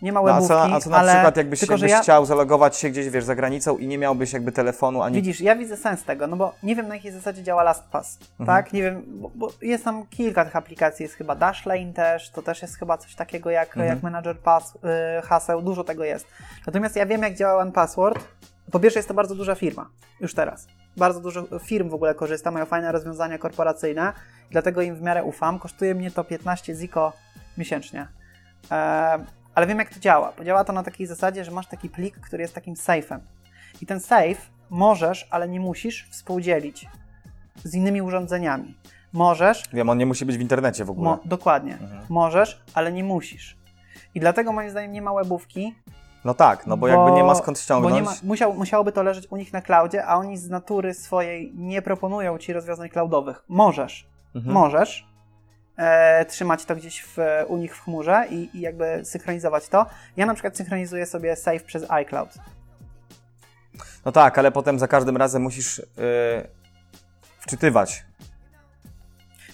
Nie 0.01 0.11
ma 0.13 0.21
No, 0.21 0.29
a, 0.29 0.33
webówki, 0.33 0.47
co, 0.47 0.63
a 0.75 0.79
co 0.79 0.89
na 0.89 0.97
ale... 0.97 1.13
przykład 1.13 1.37
jakbyś, 1.37 1.59
tylko, 1.59 1.73
jakbyś 1.73 1.91
ja... 1.91 2.01
chciał 2.01 2.25
zalogować 2.25 2.77
się 2.77 2.89
gdzieś, 2.89 3.09
wiesz, 3.09 3.23
za 3.23 3.35
granicą 3.35 3.77
i 3.77 3.87
nie 3.87 3.97
miałbyś 3.97 4.33
jakby 4.33 4.51
telefonu 4.51 5.01
ani... 5.01 5.15
Widzisz, 5.15 5.41
ja 5.41 5.55
widzę 5.55 5.77
sens 5.77 6.03
tego, 6.03 6.27
no 6.27 6.35
bo 6.37 6.53
nie 6.63 6.75
wiem 6.75 6.87
na 6.87 6.95
jakiej 6.95 7.11
zasadzie 7.11 7.43
działa 7.43 7.63
LastPass, 7.63 8.19
Mhm. 8.39 8.45
tak? 8.63 8.73
Nie 8.73 8.81
wiem, 8.81 9.03
bo, 9.07 9.31
bo 9.35 9.49
jest 9.61 9.83
tam 9.83 10.05
kilka 10.07 10.45
tych 10.45 10.55
aplikacji, 10.55 11.03
jest 11.03 11.15
chyba 11.15 11.35
Dashlane 11.35 11.93
też, 11.93 12.29
to 12.31 12.41
też 12.41 12.61
jest 12.61 12.75
chyba 12.79 12.97
coś 12.97 13.15
takiego 13.15 13.49
jak, 13.49 13.67
Mhm. 13.67 13.87
jak 13.87 14.03
Manager 14.03 14.39
pass, 14.39 14.75
y, 14.75 15.21
haseł, 15.21 15.61
dużo 15.61 15.83
tego 15.83 16.03
jest. 16.03 16.27
Natomiast 16.67 16.95
ja 16.95 17.05
wiem 17.05 17.21
jak 17.21 17.35
działa 17.35 17.61
OnePassword. 17.61 18.27
Po 18.71 18.79
pierwsze 18.79 18.99
jest 18.99 19.07
to 19.07 19.13
bardzo 19.13 19.35
duża 19.35 19.55
firma, 19.55 19.89
już 20.19 20.33
teraz. 20.33 20.67
Bardzo 20.97 21.19
dużo 21.21 21.59
firm 21.59 21.89
w 21.89 21.93
ogóle 21.93 22.15
korzysta, 22.15 22.51
mają 22.51 22.65
fajne 22.65 22.91
rozwiązania 22.91 23.37
korporacyjne, 23.37 24.13
dlatego 24.51 24.81
im 24.81 24.95
w 24.95 25.01
miarę 25.01 25.23
ufam. 25.23 25.59
Kosztuje 25.59 25.95
mnie 25.95 26.11
to 26.11 26.23
15 26.23 26.75
ziko 26.75 27.13
miesięcznie. 27.57 28.07
E, 28.71 28.75
ale 29.55 29.67
wiem 29.67 29.79
jak 29.79 29.89
to 29.93 29.99
działa. 29.99 30.33
Działa 30.45 30.63
to 30.63 30.73
na 30.73 30.83
takiej 30.83 31.07
zasadzie, 31.07 31.43
że 31.45 31.51
masz 31.51 31.67
taki 31.67 31.89
plik, 31.89 32.19
który 32.19 32.41
jest 32.43 32.55
takim 32.55 32.73
safe'em. 32.75 33.19
I 33.81 33.85
ten 33.85 33.99
safe 33.99 34.35
możesz, 34.69 35.27
ale 35.31 35.47
nie 35.47 35.59
musisz 35.59 36.07
współdzielić 36.09 36.87
z 37.63 37.75
innymi 37.75 38.01
urządzeniami. 38.01 38.77
Możesz, 39.13 39.63
Wiem, 39.73 39.89
on 39.89 39.97
nie 39.97 40.05
musi 40.05 40.25
być 40.25 40.37
w 40.37 40.41
internecie 40.41 40.85
w 40.85 40.89
ogóle. 40.89 41.09
mo, 41.09 41.19
dokładnie, 41.25 41.73
Mhm. 41.73 42.01
możesz, 42.09 42.61
ale 42.73 42.91
nie 42.91 43.03
musisz. 43.03 43.57
I 44.15 44.19
dlatego 44.19 44.51
moim 44.51 44.69
zdaniem 44.69 44.91
nie 44.91 45.01
ma 45.01 45.13
webówki, 45.13 45.75
No 46.25 46.33
tak, 46.33 46.67
no 46.67 46.77
bo, 46.77 46.87
jakby 46.87 47.11
nie 47.11 47.23
ma 47.23 47.35
skąd 47.35 47.57
bo 47.57 47.61
ściągnąć. 47.61 48.05
ma, 48.05 48.13
musiał, 48.23 48.53
musiałoby 48.53 48.91
to 48.91 49.03
leżeć 49.03 49.27
u 49.29 49.37
nich 49.37 49.53
na 49.53 49.61
cloudzie, 49.61 50.05
a 50.05 50.15
oni 50.15 50.37
z 50.37 50.49
natury 50.49 50.93
swojej 50.93 51.51
nie 51.55 51.81
proponują 51.81 52.37
ci 52.37 52.53
rozwiązań 52.53 52.89
cloudowych. 52.89 53.43
Możesz, 53.47 54.07
Mhm. 54.35 54.53
możesz 54.53 55.07
e, 55.77 56.25
trzymać 56.25 56.65
to 56.65 56.75
gdzieś 56.75 57.01
w, 57.03 57.17
u 57.47 57.57
nich 57.57 57.75
w 57.75 57.81
chmurze 57.83 58.25
i, 58.29 58.49
i 58.57 58.61
jakby 58.61 59.01
synchronizować 59.05 59.67
to. 59.67 59.85
Ja 60.17 60.25
na 60.25 60.33
przykład 60.33 60.57
synchronizuję 60.57 61.05
sobie 61.05 61.35
save 61.35 61.63
przez 61.63 61.91
iCloud. 61.91 62.29
No 64.05 64.11
tak, 64.11 64.37
ale 64.39 64.51
potem 64.51 64.79
za 64.79 64.87
każdym 64.87 65.17
razem 65.17 65.41
musisz 65.41 65.77
yy, 65.77 65.83
wczytywać. 67.39 68.05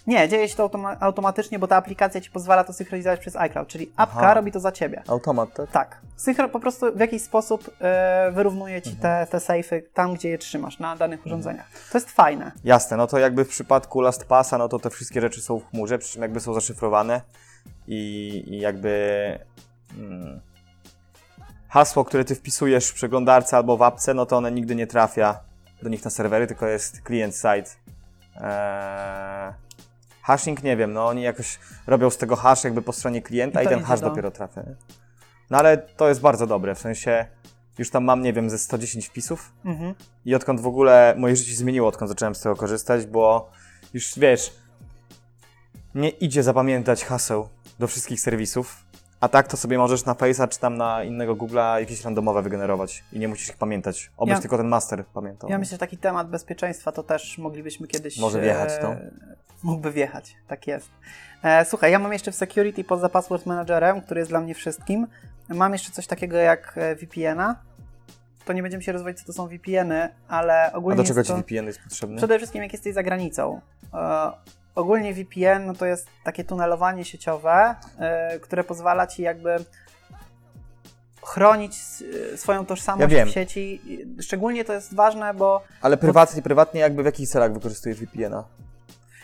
Nie, 0.08 0.30
dzieje 0.30 0.50
się 0.50 0.56
to 0.56 0.64
automa- 0.68 0.98
automatycznie, 1.00 1.60
bo 1.60 1.68
ta 1.68 1.76
aplikacja 1.76 2.22
ci 2.22 2.32
pozwala 2.32 2.64
to 2.64 2.74
synchronizować 2.74 3.20
przez 3.20 3.36
iCloud, 3.36 3.68
czyli 3.68 3.92
apka 3.96 4.18
Aha. 4.20 4.34
robi 4.34 4.52
to 4.52 4.60
za 4.60 4.72
ciebie. 4.72 5.04
Automat, 5.08 5.50
tak? 5.54 5.72
Tak. 5.72 5.98
Synchro 6.16 6.50
po 6.50 6.60
prostu 6.60 6.96
w 6.96 7.00
jakiś 7.00 7.22
sposób 7.22 7.72
e, 7.82 8.32
wyrównuje 8.32 8.82
ci 8.82 8.90
Mhm. 8.90 9.26
te, 9.28 9.32
te 9.32 9.38
safe'y 9.38 9.82
tam, 9.94 10.14
gdzie 10.14 10.30
je 10.30 10.38
trzymasz, 10.38 10.80
na 10.80 10.96
danych 10.96 11.26
urządzeniach. 11.26 11.68
To 11.92 11.98
jest 11.98 12.12
fajne. 12.12 12.52
Jasne, 12.64 12.98
no 12.98 13.08
to 13.08 13.18
jakby 13.20 13.46
w 13.46 13.50
przypadku 13.50 14.02
LastPassa, 14.02 14.58
no 14.58 14.70
to 14.70 14.80
te 14.80 14.90
wszystkie 14.90 15.22
rzeczy 15.22 15.42
są 15.42 15.60
w 15.60 15.70
chmurze, 15.70 15.98
przy 15.98 16.14
czym 16.14 16.22
jakby 16.22 16.40
są 16.40 16.54
zaszyfrowane 16.54 17.22
i, 17.88 18.44
i 18.48 18.60
jakby 18.60 19.40
mm, 19.98 20.40
hasło, 21.70 22.06
które 22.06 22.26
ty 22.26 22.36
wpisujesz 22.36 22.88
w 22.90 22.94
przeglądarce 22.94 23.58
albo 23.58 23.78
w 23.78 23.82
apce, 23.82 24.14
no 24.14 24.26
to 24.26 24.38
one 24.38 24.52
nigdy 24.52 24.76
nie 24.76 24.88
trafia 24.88 25.40
do 25.84 25.90
nich 25.90 26.06
na 26.06 26.12
serwery, 26.12 26.48
tylko 26.48 26.68
jest 26.68 27.02
client-side. 27.08 27.70
Eee, 28.42 29.54
hashing 30.28 30.64
nie 30.64 30.78
wiem, 30.78 30.94
no 30.94 31.08
oni 31.08 31.22
jakoś 31.22 31.60
robią 31.88 32.10
z 32.10 32.18
tego 32.18 32.36
hash 32.36 32.64
jakby 32.64 32.82
po 32.82 32.94
stronie 32.94 33.22
klienta 33.22 33.62
I 33.62 33.66
i, 33.66 33.68
to 33.68 33.76
ten 33.76 33.84
hash 33.84 34.00
do- 34.00 34.10
dopiero 34.10 34.32
trafia. 34.32 34.62
No 35.50 35.58
ale 35.58 35.78
to 35.78 36.10
jest 36.10 36.22
bardzo 36.22 36.48
dobre, 36.48 36.76
w 36.76 36.80
sensie 36.80 37.26
już 37.78 37.90
tam 37.90 38.04
mam, 38.04 38.22
nie 38.22 38.34
wiem, 38.34 38.50
ze 38.50 38.58
110 38.58 39.08
wpisów, 39.08 39.52
Mhm. 39.66 39.94
i 40.26 40.36
odkąd 40.36 40.60
w 40.62 40.68
ogóle 40.68 41.16
moje 41.18 41.36
życie 41.36 41.50
się 41.52 41.56
zmieniło, 41.58 41.88
odkąd 41.88 42.10
zacząłem 42.10 42.36
z 42.36 42.40
tego 42.40 42.56
korzystać, 42.56 43.06
bo 43.06 43.50
już 43.94 44.20
wiesz, 44.20 44.54
nie 45.96 46.10
idzie 46.10 46.44
zapamiętać 46.44 47.06
haseł 47.06 47.48
do 47.80 47.88
wszystkich 47.88 48.20
serwisów, 48.22 48.84
a 49.20 49.30
tak 49.30 49.48
to 49.48 49.58
sobie 49.58 49.78
możesz 49.78 50.06
na 50.06 50.14
Face'a 50.14 50.48
czy 50.50 50.60
tam 50.60 50.78
na 50.78 51.04
innego 51.04 51.36
Google'a 51.36 51.80
jakieś 51.80 52.04
randomowe 52.04 52.42
wygenerować 52.42 53.04
i 53.14 53.20
nie 53.20 53.28
musisz 53.28 53.50
ich 53.50 53.58
pamiętać. 53.58 54.12
Obyś 54.18 54.32
Ja- 54.34 54.40
tylko 54.42 54.58
ten 54.58 54.68
master 54.68 55.06
pamiętał. 55.06 55.50
Ja 55.50 55.58
myślę, 55.58 55.72
że 55.72 55.78
taki 55.78 55.98
temat 55.98 56.30
bezpieczeństwa 56.30 56.92
to 56.92 57.04
też 57.04 57.38
moglibyśmy 57.38 57.88
kiedyś. 57.88 58.18
Może 58.20 58.42
wjechać, 58.42 58.72
e, 58.72 58.78
to. 58.82 58.96
Mógłby 59.64 59.92
wjechać, 59.92 60.36
tak 60.48 60.68
jest. 60.68 60.90
E, 61.44 61.66
słuchaj, 61.66 61.92
ja 61.92 62.00
mam 62.00 62.14
jeszcze 62.14 62.32
w 62.32 62.36
security 62.36 62.84
poza 62.84 63.10
password 63.10 63.46
managerem, 63.46 64.02
który 64.02 64.20
jest 64.22 64.32
dla 64.32 64.40
mnie 64.42 64.56
wszystkim. 64.56 65.08
Mam 65.50 65.74
jeszcze 65.74 65.92
coś 65.92 66.08
takiego 66.08 66.38
jak 66.38 66.74
e, 66.78 66.96
VPN-a. 66.96 67.56
To 68.46 68.54
nie 68.54 68.62
będziemy 68.62 68.84
się 68.84 68.92
rozwodzić, 68.92 69.20
co 69.20 69.26
to 69.26 69.34
są 69.34 69.48
VPN-y, 69.48 70.10
ale 70.28 70.72
a 70.72 70.74
ogólnie. 70.74 70.98
do 70.98 71.04
czego 71.04 71.24
ci 71.24 71.30
to... 71.30 71.38
VPN 71.38 71.66
jest 71.66 71.80
potrzebny? 71.84 72.18
Przede 72.18 72.38
wszystkim 72.38 72.64
jak 72.64 72.74
jesteś 72.74 72.94
za 72.94 73.04
granicą. 73.04 73.62
E, 73.94 74.32
ogólnie 74.76 75.14
VPN 75.14 75.66
no 75.66 75.74
to 75.74 75.86
jest 75.86 76.08
takie 76.24 76.44
tunelowanie 76.44 77.06
sieciowe, 77.06 77.76
e, 78.00 78.40
które 78.40 78.64
pozwala 78.64 79.08
ci 79.08 79.22
jakby 79.22 79.56
chronić 81.26 81.74
s- 81.74 82.04
swoją 82.36 82.66
tożsamość 82.66 83.14
Ja 83.14 83.26
w 83.26 83.30
sieci. 83.30 83.82
Szczególnie 84.22 84.66
to 84.66 84.74
jest 84.74 84.96
ważne, 84.96 85.34
bo 85.34 85.64
Ale 85.82 85.98
prywatnie, 85.98 86.42
prywatnie 86.42 86.82
jakby 86.82 87.04
w 87.04 87.06
jakich 87.06 87.30
celach 87.30 87.54
wykorzystujesz 87.54 87.98
VPN-a? 88.00 88.44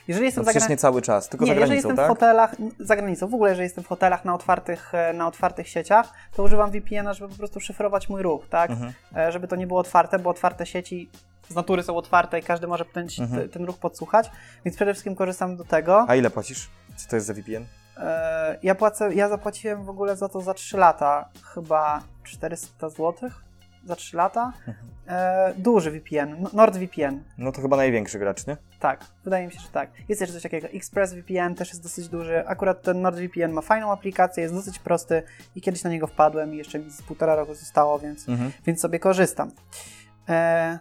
Jeżeli 0.07 0.25
jestem 0.25 0.43
No 0.45 0.51
przecież 0.51 0.69
nie 0.69 0.77
cały 0.77 1.01
czas, 1.01 1.29
tylko 1.29 1.45
Nie, 1.45 1.49
za 1.51 1.53
jeżeli 1.53 1.69
granicą, 1.69 1.87
jestem 1.89 1.97
tak? 1.97 2.05
w 2.05 2.09
hotelach, 2.19 2.55
za 2.79 2.95
granicą, 2.95 3.27
w 3.27 3.33
ogóle 3.33 3.49
jeżeli 3.51 3.63
jestem 3.65 3.83
w 3.83 3.87
hotelach 3.87 4.25
na 4.25 4.35
otwartych, 4.35 4.93
e, 4.95 5.13
na 5.13 5.27
otwartych 5.27 5.67
sieciach, 5.69 6.13
to 6.35 6.43
używam 6.43 6.71
VPN-a, 6.71 7.13
żeby 7.13 7.29
po 7.31 7.37
prostu 7.37 7.59
szyfrować 7.59 8.09
mój 8.09 8.21
ruch, 8.21 8.47
tak? 8.49 8.71
Mhm. 8.71 8.93
E, 9.15 9.31
Żeby 9.31 9.47
to 9.47 9.55
nie 9.55 9.67
było 9.67 9.79
otwarte, 9.79 10.19
bo 10.19 10.29
otwarte 10.29 10.65
sieci 10.65 11.09
z 11.49 11.55
natury 11.55 11.83
są 11.83 11.95
otwarte 11.97 12.39
i 12.39 12.43
każdy 12.43 12.67
może 12.67 12.85
ten, 12.85 13.07
Mhm. 13.19 13.49
ten 13.49 13.65
ruch 13.65 13.77
podsłuchać, 13.77 14.31
więc 14.65 14.75
przede 14.75 14.93
wszystkim 14.93 15.15
korzystam 15.15 15.57
do 15.57 15.63
tego. 15.65 16.05
A 16.07 16.15
ile 16.15 16.29
płacisz? 16.29 16.69
Co 16.95 17.09
to 17.09 17.15
jest 17.15 17.27
za 17.27 17.33
VPN? 17.33 17.65
E, 17.97 18.57
Ja 18.63 18.75
płacę, 18.75 19.13
ja 19.13 19.29
zapłaciłem 19.29 19.83
w 19.85 19.89
ogóle 19.89 20.15
za 20.15 20.29
to 20.29 20.41
za 20.41 20.53
3 20.53 20.77
lata, 20.77 21.29
chyba 21.53 22.01
400 22.23 22.89
zł 22.89 23.13
za 23.85 23.95
3 23.95 24.17
lata. 24.17 24.53
E, 25.07 25.53
duży 25.57 25.91
VPN, 25.91 26.29
N- 26.33 26.47
NordVPN, 26.53 27.23
No 27.37 27.51
to 27.51 27.61
chyba 27.61 27.77
największy 27.77 28.19
gracz, 28.19 28.47
nie? 28.47 28.57
tak, 28.79 29.05
wydaje 29.23 29.45
mi 29.47 29.53
się, 29.53 29.59
że 29.59 29.67
tak. 29.67 29.89
Jest 30.09 30.21
jeszcze 30.21 30.33
coś 30.33 30.43
takiego, 30.43 30.67
ExpressVPN 30.67 31.55
też 31.55 31.69
jest 31.69 31.83
dosyć 31.83 32.09
duży. 32.09 32.47
Akurat 32.47 32.81
ten 32.81 33.01
NordVPN 33.01 33.51
ma 33.51 33.61
fajną 33.61 33.91
aplikację, 33.91 34.43
jest 34.43 34.55
dosyć 34.55 34.79
prosty 34.79 35.23
i 35.55 35.61
kiedyś 35.61 35.83
na 35.83 35.89
niego 35.89 36.07
wpadłem 36.07 36.53
i 36.53 36.57
jeszcze 36.57 36.79
mi 36.79 36.91
z 36.91 37.01
półtora 37.01 37.35
roku 37.35 37.53
zostało, 37.55 37.99
więc, 37.99 38.29
Mhm. 38.29 38.51
więc 38.65 38.81
sobie 38.81 38.99
korzystam. 38.99 39.51
E, 40.29 40.79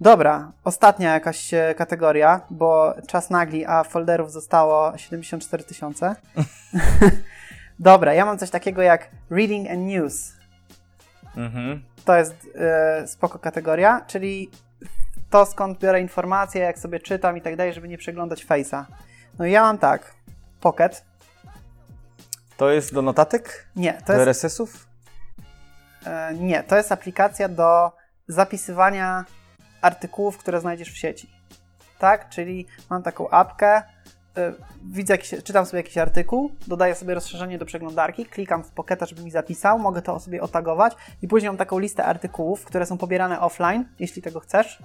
dobra, 0.00 0.52
ostatnia 0.64 1.14
jakaś 1.14 1.54
e, 1.54 1.74
kategoria, 1.76 2.40
bo 2.50 2.94
czas 3.06 3.30
nagli, 3.30 3.64
a 3.66 3.84
folderów 3.84 4.32
zostało 4.32 4.98
74 4.98 5.64
tysiące. 5.64 6.16
dobra, 7.78 8.14
ja 8.14 8.24
mam 8.26 8.38
coś 8.38 8.50
takiego 8.50 8.82
jak 8.82 9.10
Reading 9.30 9.70
and 9.70 9.80
News. 9.80 10.32
Mhm. 11.36 11.82
To 12.04 12.16
jest 12.16 12.34
e, 12.54 13.06
spoko 13.08 13.38
kategoria, 13.38 14.00
czyli 14.06 14.50
to 15.30 15.46
skąd 15.46 15.78
biorę 15.78 16.00
informacje, 16.00 16.62
jak 16.62 16.78
sobie 16.78 17.00
czytam 17.00 17.36
i 17.36 17.40
tak 17.42 17.56
dalej, 17.56 17.72
żeby 17.72 17.88
nie 17.88 17.98
przeglądać 17.98 18.46
Face'a. 18.46 18.84
No 19.38 19.46
i 19.46 19.50
ja 19.50 19.62
mam 19.62 19.78
tak, 19.78 20.14
Pocket, 20.60 21.04
To 22.56 22.70
jest 22.70 22.94
do 22.94 23.02
notatek? 23.02 23.68
nie, 23.76 23.92
to 23.92 24.06
Do 24.06 24.12
jest, 24.12 24.22
RSS-ów? 24.22 24.86
e, 26.06 26.34
nie, 26.34 26.62
to 26.62 26.76
jest 26.76 26.92
aplikacja 26.92 27.48
do 27.48 27.92
zapisywania 28.28 29.24
artykułów, 29.80 30.38
które 30.38 30.60
znajdziesz 30.60 30.92
w 30.92 30.96
sieci. 30.96 31.30
Tak, 31.98 32.28
czyli 32.28 32.66
mam 32.90 33.02
taką 33.02 33.30
apkę, 33.30 33.82
widzę 34.84 35.14
jakiś, 35.14 35.34
czytam 35.44 35.66
sobie 35.66 35.78
jakiś 35.78 35.98
artykuł, 35.98 36.52
dodaję 36.66 36.94
sobie 36.94 37.14
rozszerzenie 37.14 37.58
do 37.58 37.66
przeglądarki, 37.66 38.26
klikam 38.26 38.64
w 38.64 38.70
Pocketa, 38.70 39.06
żeby 39.06 39.22
mi 39.22 39.30
zapisał, 39.30 39.78
mogę 39.78 40.02
to 40.02 40.20
sobie 40.20 40.42
otagować 40.42 40.96
i 41.22 41.28
później 41.28 41.50
mam 41.50 41.56
taką 41.56 41.78
listę 41.78 42.04
artykułów, 42.04 42.64
które 42.64 42.86
są 42.86 42.98
pobierane 42.98 43.40
offline, 43.40 43.84
jeśli 43.98 44.22
tego 44.22 44.40
chcesz. 44.40 44.82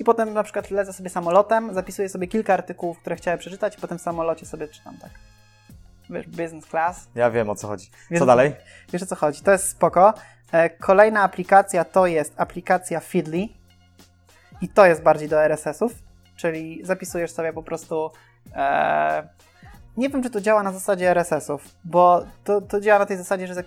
I 0.00 0.04
potem 0.04 0.32
na 0.34 0.42
przykład 0.42 0.70
lecę 0.70 0.92
sobie 0.92 1.10
samolotem, 1.10 1.74
zapisuję 1.74 2.08
sobie 2.08 2.26
kilka 2.26 2.54
artykułów, 2.54 2.98
które 2.98 3.16
chciałem 3.16 3.38
przeczytać 3.38 3.78
i 3.78 3.80
potem 3.80 3.98
w 3.98 4.02
samolocie 4.02 4.46
sobie 4.46 4.68
czytam 4.68 4.96
tak. 4.98 5.10
Wiesz, 6.10 6.26
business 6.26 6.66
class. 6.66 7.08
Ja 7.14 7.30
wiem 7.30 7.50
o 7.50 7.54
co 7.54 7.68
chodzi. 7.68 7.90
Wiesz, 8.10 8.20
Co 8.20 8.26
dalej? 8.26 8.52
Wiesz 8.92 9.02
o 9.02 9.06
co 9.06 9.16
chodzi? 9.16 9.42
To 9.42 9.52
jest 9.52 9.68
spoko. 9.68 10.14
E, 10.52 10.70
Kolejna 10.70 11.22
aplikacja 11.22 11.84
to 11.84 12.06
jest 12.06 12.32
aplikacja 12.36 13.00
Feedly 13.00 13.48
i 14.60 14.68
to 14.68 14.86
jest 14.86 15.02
bardziej 15.02 15.28
do 15.28 15.44
RSS-ów, 15.44 15.92
czyli 16.36 16.80
zapisujesz 16.84 17.30
sobie 17.30 17.52
po 17.52 17.62
prostu. 17.62 18.10
E, 18.54 19.28
nie 19.96 20.08
wiem, 20.08 20.22
czy 20.22 20.30
to 20.30 20.40
działa 20.40 20.62
na 20.62 20.72
zasadzie 20.72 21.10
RSS-ów, 21.10 21.68
bo 21.84 22.24
to, 22.44 22.60
to 22.60 22.80
działa 22.80 22.98
na 22.98 23.06
tej 23.06 23.16
zasadzie, 23.16 23.46
że 23.46 23.64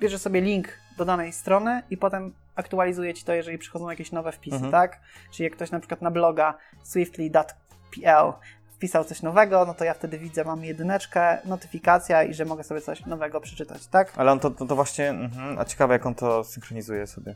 bierzesz 0.00 0.20
sobie 0.20 0.40
link 0.40 0.68
do 0.98 1.04
danej 1.04 1.32
strony 1.32 1.82
i 1.90 1.96
potem 1.96 2.32
aktualizuje 2.56 3.14
ci 3.14 3.24
to, 3.24 3.32
jeżeli 3.32 3.58
przychodzą 3.58 3.90
jakieś 3.90 4.12
nowe 4.12 4.32
wpisy, 4.32 4.54
Mhm. 4.56 4.72
tak? 4.72 5.00
Czyli 5.30 5.44
jak 5.44 5.52
ktoś 5.52 5.70
na 5.70 5.78
przykład 5.78 6.02
na 6.02 6.10
bloga 6.10 6.54
swiftly.pl 6.82 8.32
wpisał 8.72 9.04
coś 9.04 9.22
nowego, 9.22 9.64
no 9.66 9.74
to 9.74 9.84
ja 9.84 9.94
wtedy 9.94 10.18
widzę, 10.18 10.44
mam 10.44 10.64
jedyneczkę, 10.64 11.38
notyfikacja 11.44 12.22
i 12.22 12.34
że 12.34 12.44
mogę 12.44 12.64
sobie 12.64 12.80
coś 12.80 13.06
nowego 13.06 13.40
przeczytać, 13.40 13.86
tak? 13.86 14.12
Ale 14.16 14.32
on 14.32 14.40
to, 14.40 14.50
to, 14.50 14.66
to 14.66 14.74
właśnie, 14.76 15.10
mhm. 15.10 15.58
a 15.58 15.64
ciekawe 15.64 15.94
jak 15.94 16.06
on 16.06 16.14
to 16.14 16.44
synchronizuje 16.44 17.06
sobie. 17.06 17.34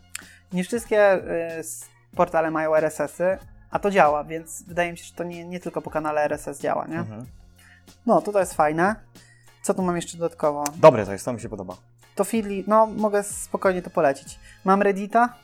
Nie 0.52 0.64
wszystkie 0.64 1.14
y, 1.14 1.62
portale 2.16 2.50
mają 2.50 2.74
RSS-y, 2.74 3.38
a 3.70 3.78
to 3.78 3.90
działa, 3.90 4.24
więc 4.24 4.62
wydaje 4.62 4.92
mi 4.92 4.98
się, 4.98 5.04
że 5.04 5.14
to 5.14 5.24
nie, 5.24 5.44
nie 5.44 5.60
tylko 5.60 5.82
po 5.82 5.90
kanale 5.90 6.22
RSS 6.22 6.60
działa, 6.60 6.86
nie? 6.86 6.98
Mhm. 6.98 7.26
No, 8.06 8.20
to 8.22 8.32
to 8.32 8.40
jest 8.40 8.54
fajne. 8.54 8.96
Co 9.62 9.74
tu 9.74 9.82
mam 9.82 9.96
jeszcze 9.96 10.18
dodatkowo? 10.18 10.64
Dobre 10.76 11.06
to 11.06 11.12
jest, 11.12 11.24
to 11.24 11.32
mi 11.32 11.40
się 11.40 11.48
podoba. 11.48 11.76
To 12.14 12.24
Feedly, 12.24 12.64
no 12.66 12.86
mogę 12.86 13.22
spokojnie 13.22 13.82
to 13.82 13.90
polecić. 13.90 14.38
Mam 14.64 14.82
Reddita, 14.82 15.34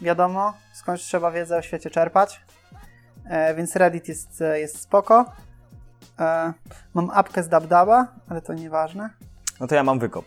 wiadomo, 0.00 0.52
skądś 0.72 1.02
trzeba 1.02 1.30
wiedzę 1.30 1.56
o 1.56 1.62
świecie 1.62 1.90
czerpać, 1.90 2.40
e, 3.24 3.54
więc 3.54 3.76
Reddit 3.76 4.08
jest, 4.08 4.42
e, 4.42 4.60
jest 4.60 4.80
spoko. 4.80 5.32
E, 6.18 6.52
mam 6.94 7.10
apkę 7.10 7.42
z 7.42 7.48
DabDaba, 7.48 8.06
ale 8.28 8.42
to 8.42 8.54
nieważne. 8.54 9.10
No 9.60 9.66
to 9.66 9.74
ja 9.74 9.82
mam 9.82 9.98
wykop, 9.98 10.24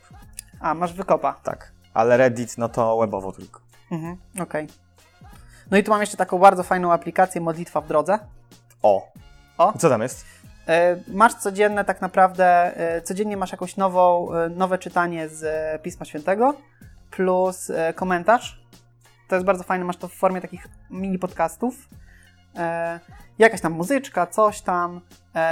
A, 0.59 0.73
masz 0.73 0.93
wykopa. 0.93 1.33
tak. 1.43 1.71
Ale 1.93 2.17
Reddit, 2.17 2.57
no 2.57 2.69
to 2.69 2.97
webowo 2.97 3.31
tylko. 3.31 3.59
Mhm, 3.91 4.17
okej. 4.41 4.67
No 5.73 5.79
i 5.79 5.83
tu 5.83 5.91
mam 5.91 6.01
jeszcze 6.01 6.17
taką 6.17 6.39
bardzo 6.39 6.63
fajną 6.63 6.93
aplikację 6.93 7.41
Modlitwa 7.41 7.81
w 7.81 7.87
drodze. 7.87 8.19
O. 8.81 9.11
O. 9.57 9.73
Co 9.77 9.89
tam 9.89 10.01
jest? 10.01 10.25
E, 10.67 10.95
Masz 11.07 11.33
codzienne 11.33 11.85
tak 11.85 12.01
naprawdę, 12.01 12.77
e, 12.77 13.01
codziennie 13.01 13.37
masz 13.37 13.51
jakąś 13.51 13.77
nową, 13.77 14.33
e, 14.33 14.49
nowe 14.49 14.77
czytanie 14.77 15.29
z 15.29 15.81
Pisma 15.81 16.05
Świętego 16.05 16.53
plus 17.11 17.71
komentarz. 17.95 18.63
To 19.29 19.35
jest 19.35 19.45
bardzo 19.45 19.63
fajne, 19.63 19.85
masz 19.85 19.97
to 19.97 20.07
w 20.07 20.13
formie 20.13 20.41
takich 20.41 20.67
mini 20.89 21.19
podcastów. 21.19 21.75
Jakaś 23.39 23.61
tam 23.61 23.71
muzyczka, 23.73 24.27
coś 24.27 24.61
tam, 24.61 25.01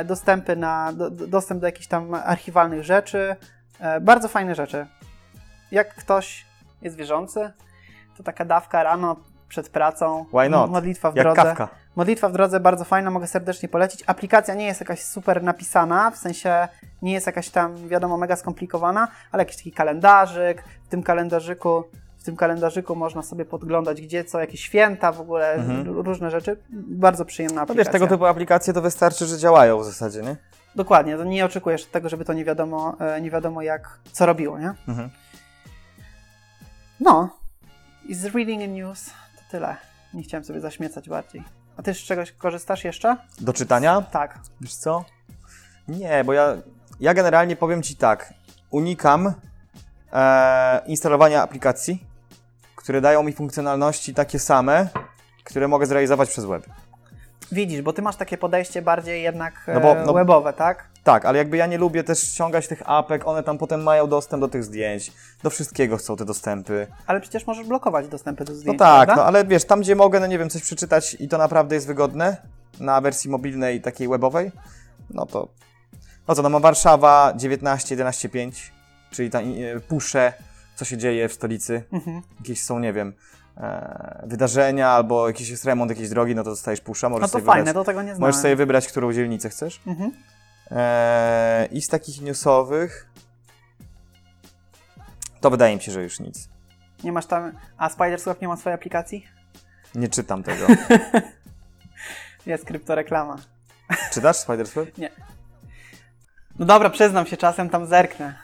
dostępy 0.05 0.55
na, 0.55 0.93
do, 0.93 1.09
do- 1.09 1.27
dostęp 1.27 1.61
do 1.61 1.67
jakichś 1.67 1.87
tam 1.87 2.13
archiwalnych 2.13 2.83
rzeczy. 2.83 3.35
Bardzo 4.01 4.27
fajne 4.27 4.55
rzeczy. 4.55 4.87
Jak 5.71 5.95
ktoś 5.95 6.45
jest 6.81 6.95
wierzący, 6.95 7.51
to 8.17 8.23
taka 8.23 8.45
dawka 8.45 8.83
rano 8.83 9.15
przed 9.51 9.69
pracą, 9.69 10.25
Why 10.33 10.49
not? 10.49 10.71
modlitwa 10.71 11.11
w 11.11 11.15
Jak 11.15 11.25
drodze. 11.25 11.41
kawka. 11.43 11.67
Modlitwa 11.95 12.29
w 12.29 12.31
drodze 12.31 12.59
bardzo 12.59 12.85
fajna, 12.85 13.11
mogę 13.11 13.27
serdecznie 13.27 13.69
polecić. 13.69 14.03
Aplikacja 14.07 14.53
nie 14.53 14.65
jest 14.65 14.79
jakaś 14.79 15.01
super 15.03 15.43
napisana, 15.43 16.11
w 16.11 16.17
sensie 16.17 16.67
nie 17.01 17.13
jest 17.13 17.25
jakaś 17.27 17.49
tam, 17.49 17.87
wiadomo, 17.87 18.17
mega 18.17 18.35
skomplikowana, 18.35 19.07
ale 19.31 19.41
jakiś 19.41 19.57
taki 19.57 19.71
kalendarzyk. 19.71 20.63
W 20.85 20.87
tym 20.87 21.03
kalendarzyku 21.03 21.83
w 22.17 22.23
tym 22.23 22.35
kalendarzyku 22.35 22.95
można 22.95 23.21
sobie 23.21 23.45
podglądać 23.45 24.01
gdzie 24.01 24.23
co, 24.23 24.39
jakieś 24.39 24.61
święta 24.61 25.11
w 25.11 25.21
ogóle, 25.21 25.53
Mhm. 25.53 25.87
różne 25.99 26.31
rzeczy. 26.31 26.57
Bardzo 26.87 27.25
przyjemna 27.25 27.55
No 27.55 27.61
aplikacja. 27.61 27.83
wiesz, 27.91 27.91
tego 27.99 28.07
typu 28.07 28.25
aplikacje 28.25 28.73
to 28.73 28.81
wystarczy, 28.81 29.25
że 29.25 29.37
działają 29.37 29.79
w 29.79 29.85
zasadzie, 29.85 30.21
nie? 30.21 30.35
Dokładnie, 30.75 31.17
to 31.17 31.23
nie 31.23 31.45
oczekujesz 31.45 31.85
tego, 31.85 32.09
żeby 32.09 32.25
to 32.25 32.33
nie 32.33 32.45
wiadomo, 32.45 32.95
e, 32.99 33.21
nie 33.21 33.31
wiadomo 33.31 33.61
jak, 33.61 33.99
co 34.11 34.25
robiło, 34.25 34.59
nie? 34.59 34.73
Mhm. 34.87 35.09
No. 36.99 37.29
I 38.05 38.15
z 38.15 38.25
reading 38.35 38.71
news 38.71 39.09
tyle. 39.51 39.75
Nie 40.13 40.23
chciałem 40.23 40.43
sobie 40.43 40.59
zaśmiecać 40.59 41.09
bardziej. 41.09 41.43
A 41.77 41.81
ty 41.83 41.93
z 41.93 41.97
czegoś 41.97 42.31
korzystasz 42.31 42.83
jeszcze? 42.83 43.17
Do 43.41 43.53
czytania? 43.53 44.01
Tak. 44.01 44.39
Wiesz 44.61 44.75
co? 44.75 45.05
Nie, 45.87 46.23
bo 46.23 46.33
ja, 46.33 46.55
ja 46.99 47.13
generalnie 47.13 47.55
powiem 47.55 47.83
Ci 47.83 47.95
tak. 47.95 48.33
Unikam 48.69 49.33
e, 50.13 50.81
instalowania 50.85 51.43
aplikacji, 51.43 52.05
które 52.75 53.01
dają 53.01 53.23
mi 53.23 53.33
funkcjonalności 53.33 54.13
takie 54.13 54.39
same, 54.39 54.87
które 55.43 55.67
mogę 55.67 55.85
zrealizować 55.85 56.29
przez 56.29 56.45
web. 56.45 56.65
Widzisz, 57.51 57.81
bo 57.81 57.93
ty 57.93 58.01
masz 58.01 58.15
takie 58.15 58.37
podejście 58.37 58.81
bardziej 58.81 59.23
jednak 59.23 59.53
No 59.73 59.79
bo- 59.79 59.97
e, 59.97 60.05
no- 60.05 60.13
webowe, 60.13 60.53
tak? 60.53 60.90
Tak, 61.03 61.25
ale 61.25 61.37
jakby 61.37 61.57
ja 61.57 61.65
nie 61.67 61.77
lubię 61.77 62.03
też 62.03 62.19
ściągać 62.19 62.67
tych 62.67 62.81
apek, 62.89 63.27
one 63.27 63.43
tam 63.43 63.57
potem 63.57 63.83
mają 63.83 64.07
dostęp 64.07 64.41
do 64.41 64.47
tych 64.47 64.63
zdjęć, 64.63 65.11
do 65.43 65.49
wszystkiego 65.49 65.97
chcą 65.97 66.15
te 66.15 66.25
dostępy. 66.25 66.87
Ale 67.07 67.21
przecież 67.21 67.47
możesz 67.47 67.67
blokować 67.67 68.07
dostępy 68.07 68.45
do 68.45 68.51
No 68.53 68.57
zdjęć, 68.59 68.79
tak, 68.79 69.05
prawda? 69.05 69.15
no 69.23 69.27
ale 69.27 69.45
wiesz, 69.45 69.65
tam 69.65 69.81
gdzie 69.81 69.95
mogę, 69.95 70.19
no 70.19 70.27
nie 70.27 70.39
wiem, 70.39 70.49
coś 70.49 70.61
przeczytać 70.61 71.17
i 71.19 71.27
to 71.27 71.37
naprawdę 71.37 71.75
jest 71.75 71.87
wygodne 71.87 72.37
na 72.79 73.01
wersji 73.01 73.29
mobilnej 73.29 73.81
takiej 73.81 74.07
webowej, 74.07 74.51
no 75.09 75.25
to 75.25 75.47
no 76.27 76.35
co, 76.35 76.41
no 76.41 76.49
ma 76.49 76.59
Warszawa 76.59 77.33
19, 77.35 77.95
11, 77.95 78.29
5, 78.29 78.71
czyli 79.11 79.29
tam 79.29 79.43
e, 79.43 79.79
pusze, 79.79 80.33
co 80.75 80.85
się 80.85 80.97
dzieje 80.97 81.29
w 81.29 81.33
stolicy, 81.33 81.83
Mhm. 81.91 82.21
jakieś 82.39 82.63
są, 82.63 82.79
nie 82.79 82.93
wiem, 82.93 83.13
e, 83.57 84.23
wydarzenia 84.27 84.89
albo 84.89 85.27
jakiś 85.27 85.49
jest 85.49 85.65
remont 85.65 85.91
jakiejś 85.91 86.09
drogi, 86.09 86.35
no 86.35 86.43
to 86.43 86.49
dostajesz 86.49 86.81
pusza, 86.81 87.09
możesz 87.09 87.33
No 87.33 87.39
to 87.39 87.45
fajne, 87.45 87.63
wybrać, 87.65 87.73
do 87.73 87.83
tego 87.83 88.01
nie 88.01 88.07
znałem. 88.15 88.21
możesz 88.21 88.41
sobie 88.41 88.55
wybrać, 88.55 88.87
którą 88.87 89.13
dzielnicę 89.13 89.49
chcesz. 89.49 89.81
Mhm. 89.87 90.11
E, 90.71 91.67
I 91.71 91.81
z 91.81 91.87
takich 91.87 92.21
newsowych 92.21 93.09
to 95.41 95.49
wydaje 95.49 95.75
mi 95.75 95.81
się, 95.81 95.91
że 95.91 96.03
już 96.03 96.19
nic. 96.19 96.49
Nie 97.03 97.11
masz 97.11 97.25
tam... 97.25 97.51
A 97.77 97.89
Spiderswap 97.89 98.41
nie 98.41 98.47
ma 98.47 98.57
swojej 98.57 98.75
aplikacji? 98.75 99.27
Nie 99.95 100.09
czytam 100.09 100.43
tego. 100.43 100.67
Jest 102.45 102.65
kryptoreklama. 102.65 103.37
Czytasz 104.13 104.35
Spider-Web? 104.37 104.85
No 106.59 106.65
dobra, 106.65 106.89
przyznam 106.89 107.25
się, 107.25 107.37
czasem 107.37 107.69
tam 107.69 107.87
zerknę. 107.87 108.35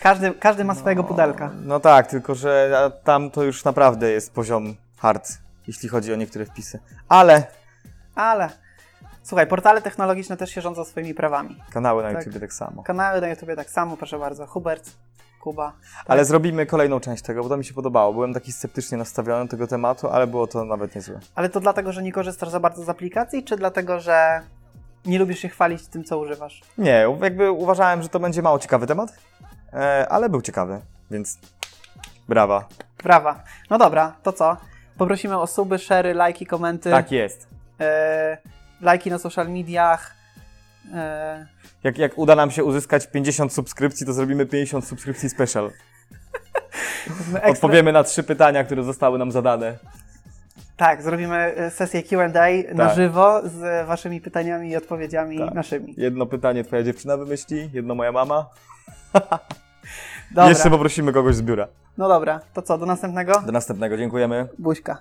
Każdy, 0.00 0.32
każdy 0.32 0.64
ma 0.64 0.74
swojego 0.74 1.04
pudelka. 1.04 1.50
No 1.62 1.80
tak, 1.80 2.06
tylko 2.06 2.34
że 2.34 2.90
tam 3.04 3.30
to 3.30 3.42
już 3.42 3.64
naprawdę 3.64 4.10
jest 4.10 4.32
poziom 4.32 4.76
hard, 4.98 5.38
jeśli 5.66 5.88
chodzi 5.88 6.12
o 6.12 6.16
niektóre 6.16 6.46
wpisy. 6.46 6.80
Ale 7.08 7.46
Ale... 8.14 8.63
Słuchaj, 9.24 9.46
portale 9.46 9.82
technologiczne 9.82 10.36
też 10.36 10.50
się 10.50 10.60
rządzą 10.60 10.84
swoimi 10.84 11.14
prawami. 11.14 11.56
kanały 11.72 12.02
na 12.02 12.12
Tak. 12.12 12.26
YouTube 12.26 12.40
tak 12.40 12.52
samo. 12.52 12.82
Kanały 12.82 13.20
na 13.20 13.28
YouTube 13.28 13.50
tak 13.56 13.70
samo, 13.70 13.96
proszę 13.96 14.18
bardzo. 14.18 14.46
Hubert, 14.46 14.90
Kuba. 15.40 15.72
Ale 16.06 16.24
zrobimy 16.24 16.66
kolejną 16.66 17.00
część 17.00 17.22
tego, 17.22 17.42
bo 17.42 17.48
to 17.48 17.56
mi 17.56 17.64
się 17.64 17.74
podobało. 17.74 18.12
Byłem 18.12 18.34
taki 18.34 18.52
sceptycznie 18.52 18.98
nastawiony 18.98 19.44
do 19.44 19.50
tego 19.50 19.66
tematu, 19.66 20.08
ale 20.08 20.26
było 20.26 20.46
to 20.46 20.64
nawet 20.64 20.94
niezłe. 20.94 21.20
Ale 21.34 21.48
to 21.48 21.60
dlatego, 21.60 21.92
że 21.92 22.02
nie 22.02 22.12
korzystasz 22.12 22.48
za 22.48 22.60
bardzo 22.60 22.84
z 22.84 22.88
aplikacji, 22.88 23.44
czy 23.44 23.56
dlatego, 23.56 24.00
że 24.00 24.40
nie 25.06 25.18
lubisz 25.18 25.38
się 25.38 25.48
chwalić 25.48 25.86
tym, 25.86 26.04
co 26.04 26.18
używasz? 26.18 26.62
Nie, 26.78 27.06
jakby 27.22 27.50
uważałem, 27.50 28.02
że 28.02 28.08
to 28.08 28.20
będzie 28.20 28.42
mało 28.42 28.58
ciekawy 28.58 28.86
temat, 28.86 29.12
e, 29.72 30.06
ale 30.08 30.28
był 30.28 30.42
ciekawy, 30.42 30.80
więc 31.10 31.38
brawa. 32.28 32.64
Brawa. 33.02 33.42
No 33.70 33.78
dobra, 33.78 34.16
to 34.22 34.32
co? 34.32 34.56
Poprosimy 34.98 35.38
o 35.38 35.46
suby, 35.46 35.78
szery, 35.78 36.14
lajki, 36.14 36.46
komenty. 36.46 36.90
Tak 36.90 37.12
jest. 37.12 37.48
E, 37.80 38.38
lajki 38.80 39.10
na 39.10 39.18
social 39.18 39.48
mediach. 39.48 40.14
E, 40.94 41.46
Jak, 41.84 41.98
jak 41.98 42.18
uda 42.18 42.34
nam 42.36 42.50
się 42.50 42.64
uzyskać 42.64 43.06
50 43.06 43.52
subskrypcji, 43.52 44.06
to 44.06 44.12
zrobimy 44.12 44.46
50 44.46 44.84
subskrypcji 44.86 45.28
special. 45.28 45.70
Odpowiemy 47.44 47.92
na 47.92 48.04
trzy 48.04 48.22
pytania, 48.22 48.64
które 48.64 48.82
zostały 48.84 49.18
nam 49.18 49.32
zadane. 49.32 49.78
Tak, 50.76 51.02
zrobimy 51.02 51.36
e, 51.36 51.70
sesję 51.70 52.02
QA 52.02 52.28
na 52.74 52.86
Tak. 52.86 52.94
żywo 52.94 53.40
z 53.44 53.86
waszymi 53.86 54.20
pytaniami 54.20 54.70
i 54.70 54.76
odpowiedziami 54.76 55.38
Tak. 55.38 55.54
naszymi. 55.54 55.94
Jedno 55.96 56.26
pytanie 56.26 56.64
twoja 56.64 56.82
dziewczyna 56.82 57.16
wymyśli, 57.16 57.70
jedno 57.72 57.94
moja 57.94 58.12
mama. 58.12 58.46
Dobra. 60.30 60.48
Jeszcze 60.48 60.70
poprosimy 60.70 61.12
kogoś 61.12 61.34
z 61.36 61.42
biura. 61.42 61.68
No 61.98 62.08
dobra, 62.08 62.40
to 62.54 62.62
co, 62.62 62.78
do 62.78 62.86
następnego? 62.86 63.40
Do 63.46 63.52
następnego, 63.52 63.96
dziękujemy. 63.96 64.48
Buźka. 64.58 64.98